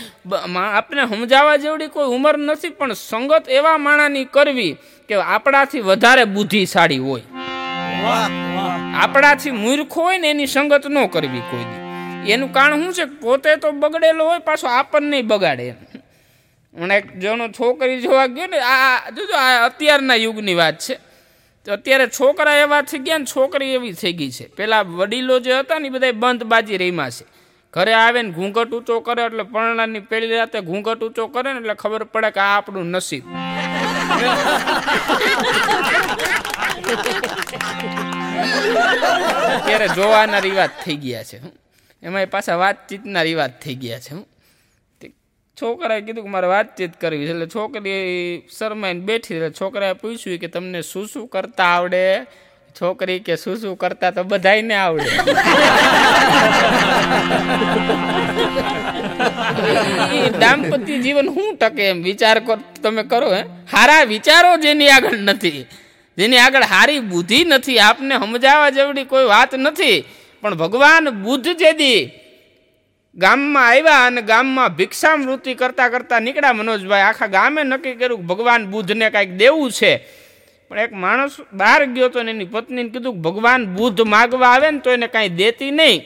આપને 0.77 1.07
સમજાવવા 1.11 1.57
જેવડી 1.57 1.93
કોઈ 1.95 2.13
ઉંમર 2.15 2.37
નથી, 2.37 2.69
પણ 2.69 2.93
સંગત 2.93 3.43
એવા 3.49 3.77
માણાની 3.77 4.25
કરવી 4.25 4.77
કે 5.09 5.15
આપણાથી 5.15 5.79
વધારે 5.79 6.23
બુદ્ધિશાળી 6.23 7.03
હોય. 7.07 7.46
આપણાથી 8.95 9.51
મૂર્ખ 9.51 9.93
હોય 9.93 10.17
ને 10.17 10.29
એની 10.29 10.47
સંગત 10.47 10.87
ન 10.87 11.05
કરવી 11.05 11.39
કોઈ 11.39 11.63
દી. 11.63 12.31
એનું 12.31 12.53
કારણ 12.53 12.83
શું 12.83 12.93
છે? 12.93 13.05
પોતે 13.05 13.55
તો 13.55 13.71
બગડેલો 13.71 14.25
હોય, 14.25 14.39
પાછો 14.39 14.67
આપણને 14.67 15.21
બગાડે 15.21 15.75
મને 16.73 16.95
એક 16.95 17.19
જણો 17.19 17.47
છોકરી 17.47 18.01
જોવા 18.01 18.27
ગયો 18.27 18.47
ને, 18.47 18.59
આ 18.59 19.09
જોજો, 19.09 19.35
આ 19.35 19.65
અત્યારના 19.65 20.15
યુગની 20.15 20.53
વાત 20.53 20.79
છે. 20.79 20.99
તો 21.65 21.73
અત્યારે 21.73 22.07
છોકરા 22.07 22.53
એવા 22.53 22.81
થઈ 22.81 22.99
ગયા 22.99 23.17
ને, 23.17 23.25
છોકરી 23.25 23.73
એવી 23.73 23.91
થઈ 23.91 24.13
ગઈ 24.13 24.31
છે. 24.31 24.47
પેલા 24.47 24.81
વડીલો 24.81 25.39
જે 25.39 25.59
હતા 25.59 25.79
ને, 25.79 25.87
એ 25.87 25.89
બધા 25.89 26.11
બંધ 26.11 26.43
બાજી 26.43 26.77
રહીમાં 26.77 27.11
છે. 27.11 27.25
ઘરે 27.73 27.93
આવે 27.93 28.21
ને, 28.21 28.29
ઘૂંઘટ 28.29 28.71
ઊંચો 28.71 28.99
કરે, 28.99 29.23
એટલે 29.23 29.43
પરણાની 29.43 29.99
પહેલી 29.99 30.37
રાતે 30.37 30.59
ઘૂંઘટ 30.59 31.03
ઊંચો 31.03 31.27
કરે 31.27 31.53
ને, 31.53 31.59
એટલે 31.59 31.73
ખબર 31.73 32.03
પડે 32.03 32.31
કે 32.31 32.39
આ 32.39 32.57
આપણું 32.57 32.85
નસીબ. 32.85 33.23
અત્યારે 38.37 39.87
જોવાના 39.97 40.41
રિવાજ 40.47 40.71
થઈ 40.85 40.97
ગયા 41.03 41.27
છે 41.29 41.37
એમાં 42.03 42.27
પાછા 42.35 42.57
વાતચીતના 42.63 43.23
રિવાજ 43.29 43.51
થઈ 43.63 43.77
ગયા 43.83 44.01
છે 44.07 44.15
છોકરાએ 45.57 46.01
કીધું 46.07 46.25
કે 46.25 46.29
મારે 46.29 46.47
વાતચીત 46.47 46.93
કરવી 47.01 47.27
છે, 47.27 47.31
એટલે 47.33 47.47
છોકરી 47.53 48.01
શરમાઈને 48.57 49.01
બેઠી 49.07 49.37
એટલે 49.37 49.49
છોકરાએ 49.59 49.95
પૂછ્યું 50.01 50.39
કે 50.43 50.47
તમને 50.55 50.79
શું 50.89 51.05
શું 51.13 51.25
કરતા 51.27 51.69
આવડે? 51.77 52.03
છોકરી 52.75 53.19
કે 53.25 53.33
શું 53.43 53.55
શું 53.61 53.75
કરતા 53.77 54.11
તો 54.11 54.23
બધાયને 54.23 54.75
આવડે. 54.75 55.09
દાંપત્ય 60.43 60.97
જીવન 61.05 61.27
શું 61.33 61.49
ટકે 61.57 61.83
એમ 61.89 61.99
વિચાર 62.03 62.37
તમે 62.83 63.03
કરો, 63.03 63.29
હે. 63.33 63.41
હારા 63.73 64.03
વિચારો 64.13 64.51
જેની 64.57 64.89
આગળ 64.89 65.17
નથી. 65.25 65.61
જેની 66.17 66.37
આગળ 66.37 66.63
હારી 66.63 66.99
બુદ્ધિ 66.99 67.43
નથી, 67.43 67.79
આપને 67.79 68.15
સમજાવવા 68.15 68.69
જેવડી 68.69 69.03
કોઈ 69.03 69.25
વાત 69.25 69.55
નથી. 69.55 70.03
પણ 70.41 70.55
ભગવાન 70.55 71.09
બુદ્ધ 71.09 71.47
જેદી 71.47 72.09
ગામમાં 73.15 73.67
આવ્યા 73.67 74.05
અને 74.05 74.21
ગામમાં 74.21 74.75
ભિક્ષામૃત્તિ 74.75 75.53
કરતાં 75.53 75.89
કરતાં 75.91 76.21
નીકળ્યા 76.21 76.53
મનોજભાઈ. 76.53 77.01
આખા 77.01 77.27
ગામે 77.27 77.63
નક્કી 77.63 77.93
કર્યું 77.93 78.25
ભગવાન 78.25 78.67
બુદ્ધને 78.67 79.09
કાંઈક 79.09 79.33
દેવું 79.33 79.71
છે. 79.71 79.93
પણ 80.69 80.79
એક 80.79 80.93
માણસ 80.93 81.31
બહાર 81.53 81.85
ગયો 81.85 82.09
તો 82.09 82.19
એની 82.19 82.45
પત્નીને 82.45 82.89
કીધું 82.89 83.21
ભગવાન 83.21 83.65
બુદ્ધ 83.65 84.01
માગવા 84.01 84.47
આવે 84.47 84.71
ને 84.71 84.79
તો 84.79 84.91
એને 84.91 85.07
કાંઈ 85.07 85.29
દેતી 85.29 85.71
નહીં. 85.71 86.01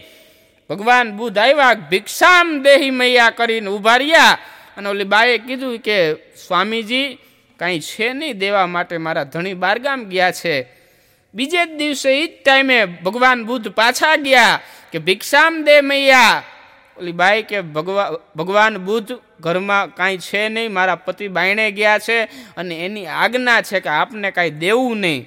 ભગવાન 0.70 1.12
બુદ્ધ 1.12 1.38
આવ્યા, 1.38 1.74
ભિક્ષામ 1.74 2.64
દેહી 2.64 2.90
મૈયા 2.90 3.30
કરીને 3.30 3.70
ઊભા 3.70 3.98
રહ્યા 3.98 4.38
અને 4.78 4.90
ઓલી 4.90 5.04
બાએ 5.04 5.38
કીધું 5.38 5.78
કે 5.78 6.14
સ્વામીજી 6.14 7.18
કાંઈ 7.62 7.88
છે 7.90 8.14
નહીં 8.14 8.38
દેવા 8.38 8.68
માટે 8.68 8.98
મારા 8.98 9.24
ધણી 9.24 9.60
બારગામ 9.64 10.00
ગયા 10.06 10.32
છે. 10.32 10.56
બીજે 11.34 11.62
જ 11.66 11.72
દિવસે 11.78 12.10
એ 12.22 12.24
જ 12.28 12.32
ટાઈમે 12.46 12.78
ભગવાન 13.06 13.40
બુદ્ધ 13.46 13.68
પાછા 13.72 14.16
ગયા 14.16 14.60
કે 14.92 14.98
ભિક્ષામ 15.00 15.54
દે 15.64 15.76
મૈયા. 15.82 16.44
ઓલી 16.98 17.12
બાઈ 17.12 17.44
કે 17.44 17.62
ભગવા, 17.76 18.08
ભગવાન 18.36 18.78
બુદ્ધ 18.78 19.12
ઘરમાં 19.40 19.96
કાંઈ 19.96 20.18
છે 20.18 20.42
નહીં, 20.50 20.74
મારા 20.74 20.96
પતિ 20.96 21.28
બાયણે 21.28 21.72
ગયા 21.72 22.00
છે 22.00 22.18
અને 22.58 22.76
એની 22.86 23.08
આજ્ઞા 23.08 23.62
છે 23.62 23.80
કે 23.80 23.90
આપને 23.90 24.32
કાંઈ 24.32 24.58
દેવું 24.64 24.98
નહીં. 24.98 25.22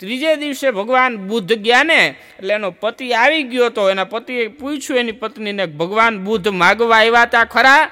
ત્રીજે 0.00 0.36
દિવસે 0.36 0.68
ભગવાન 0.70 1.12
બુદ્ધ 1.28 1.52
ગયા 1.56 1.82
ને, 1.82 2.00
એટલે 2.38 2.54
એનો 2.54 2.70
પતિ 2.70 3.06
આવી 3.12 3.42
ગયો 3.42 3.66
હતો 3.66 3.90
એના 3.90 4.04
પતિએ 4.04 4.48
પૂછ્યું 4.48 5.00
એની 5.00 5.12
પત્નીને 5.12 5.64
ભગવાન 5.66 6.14
બુદ્ધ 6.24 6.48
માગવા 6.48 6.98
આવ્યા 6.98 7.22
હતા 7.22 7.44
ખરા? 7.44 7.82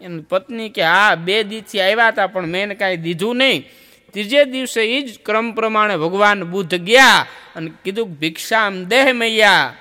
એની 0.00 0.24
પત્ની 0.28 0.70
કે, 0.70 0.82
હા, 0.82 1.16
બે 1.16 1.44
દીથી 1.44 1.80
આવ્યા 1.80 2.08
હતા 2.08 2.26
પણ 2.26 2.46
મેં 2.46 2.78
કાંઈ 2.78 2.96
દીધું 2.96 3.36
નહીં. 3.36 3.64
ત્રીજે 4.12 4.44
દિવસે 4.44 4.82
એ 4.82 5.02
જ 5.02 5.18
ક્રમ 5.24 5.52
પ્રમાણે 5.52 5.96
ભગવાન 5.96 6.44
બુદ્ધ 6.44 6.74
ગયા 6.74 7.26
અને 7.56 7.72
કીધું, 7.84 8.08
ભિક્ષામ 8.20 8.84
દેહ 8.84 9.12
મૈયા. 9.12 9.74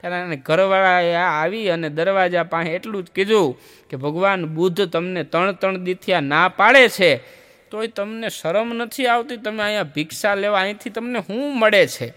ત્યારે 0.00 0.16
એને 0.16 0.36
ઘરવાળાએ 0.36 1.14
આવી 1.14 1.70
અને 1.70 1.88
દરવાજા 1.88 2.42
પાસે 2.42 2.70
એટલું 2.70 3.04
જ 3.04 3.10
કીધું 3.10 3.56
કે, 3.90 3.96
ભગવાન 3.96 4.46
બુદ્ધ 4.46 4.88
તમને 4.88 5.24
ત્રણ 5.24 5.52
ત્રણ 5.52 5.84
દીથિયા 5.84 6.20
ના 6.20 6.48
પાડે 6.48 6.88
છે, 6.88 7.10
તોય 7.70 7.86
તમને 7.86 8.28
શરમ 8.28 8.72
નથી 8.74 9.06
આવતી, 9.06 9.36
તમે 9.36 9.62
અહીંયા 9.62 9.92
ભિક્ષા 9.94 10.34
લેવા 10.34 10.60
અહીંથી 10.60 10.90
તમને 10.90 11.20
શું 11.20 11.58
મળે 11.58 11.86
છે? 11.86 12.08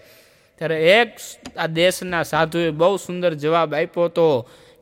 ત્યારે 0.60 0.78
એક 1.00 1.10
આ 1.56 1.66
દેશના 1.66 2.22
સાધુએ 2.22 2.70
બહુ 2.70 2.96
સુંદર 2.96 3.34
જવાબ 3.34 3.74
આપ્યો 3.74 4.04
હતો 4.04 4.26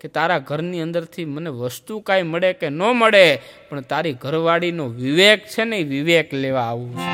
કે 0.00 0.08
તારા 0.08 0.38
ઘરની 0.38 0.82
અંદરથી 0.86 1.24
મને 1.24 1.50
વસ્તુ 1.50 2.00
કાંઈ 2.00 2.30
મળે 2.32 2.50
કે 2.60 2.68
ન 2.70 2.82
મળે, 3.00 3.40
પણ 3.68 3.80
તારી 3.82 4.16
ઘરવાળીનો 4.24 4.84
વિવેક 5.00 5.40
છે 5.46 5.64
ને 5.64 5.76
એ 5.78 5.84
વિવેક 5.84 6.28
લેવા 6.32 6.68
આવું 6.70 6.92
છે. 6.96 7.06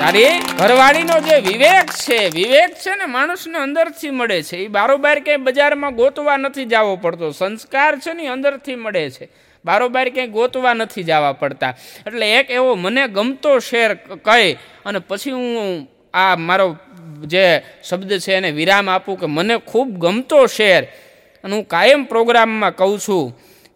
તારી 0.00 0.32
ઘરવાળીનો 0.58 1.16
જે 1.26 1.36
વિવેક 1.48 1.90
છે 2.04 2.18
વિવેક 2.30 2.72
છે 2.82 2.92
ને 2.96 3.06
માણસને 3.06 3.58
અંદરથી 3.58 4.10
મળે 4.10 4.38
છે, 4.42 4.56
એ 4.64 4.68
બારોબાર 4.68 5.18
ક્યાંય 5.20 5.44
બજારમાં 5.44 5.94
ગોતવા 5.94 6.38
નથી 6.38 6.70
જવો 6.72 6.96
પડતો, 6.96 7.32
સંસ્કાર 7.32 7.92
છે 8.00 8.12
ને 8.14 8.28
અંદરથી 8.28 8.76
મળે 8.76 9.04
છે. 9.10 9.28
બારોબાર 9.64 10.08
ક્યાંય 10.14 10.32
ગોતવા 10.32 10.74
નથી 10.74 11.04
જવા 11.04 11.34
પડતા. 11.34 11.74
એટલે 12.06 12.26
એક 12.38 12.50
એવો 12.50 12.76
મને 12.76 13.08
ગમતો 13.08 13.58
શેર 13.60 13.90
કહી 14.24 14.56
અને 14.86 14.98
પછી 14.98 15.36
હું 15.36 15.88
આ 16.14 16.36
મારો 16.36 16.76
જે 17.27 17.45
શબ્દ 17.83 18.11
છે 18.19 18.33
એને 18.33 18.51
વિરામ 18.51 18.89
આપું 18.89 19.17
કે 19.17 19.27
મને 19.27 19.55
ખૂબ 19.63 19.89
ગમતો 19.99 20.39
શેર 20.49 20.81
અને 21.43 21.53
હું 21.53 21.63
કાયમ 21.65 22.05
પ્રોગ્રામમાં 22.05 22.71
કહું 22.73 22.99
છું 22.99 23.25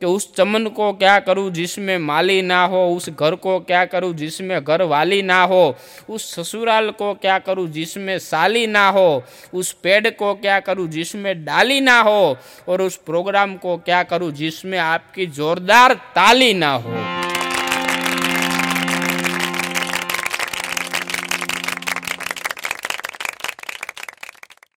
कि 0.01 0.05
उस 0.07 0.33
चमन 0.33 0.65
को 0.69 0.91
क्या 0.93 1.17
करूं 1.19 1.49
जिसमें 1.51 1.97
माली 1.99 2.41
ना 2.43 2.63
हो 2.65 2.85
उस 2.87 3.09
घर 3.11 3.35
को 3.37 3.59
क्या 3.61 3.83
करूं 3.85 4.13
जिसमें 4.15 4.63
घर 4.63 4.81
वाली 4.83 5.21
ना 5.23 5.41
हो 5.43 5.63
उस 6.09 6.29
ससुराल 6.35 6.91
को 6.91 7.13
क्या 7.15 7.37
करूं 7.39 7.67
जिसमें 7.71 8.17
साली 8.21 8.65
ना 8.67 8.87
हो 8.89 9.07
उस 9.53 9.71
पेड़ 9.79 10.09
को 10.11 10.33
क्या 10.35 10.59
करूं 10.61 10.87
जिसमें 10.89 11.33
डाली 11.45 11.79
ना 11.81 11.99
हो 12.01 12.37
और 12.67 12.81
उस 12.81 12.97
प्रोग्राम 13.05 13.55
को 13.57 13.77
क्या 13.79 14.03
करूं 14.05 14.31
जिसमें 14.33 14.77
आपकी 14.79 15.25
जोरदार 15.33 15.93
ताली 16.15 16.53
ना 16.55 16.73
हो 16.75 17.30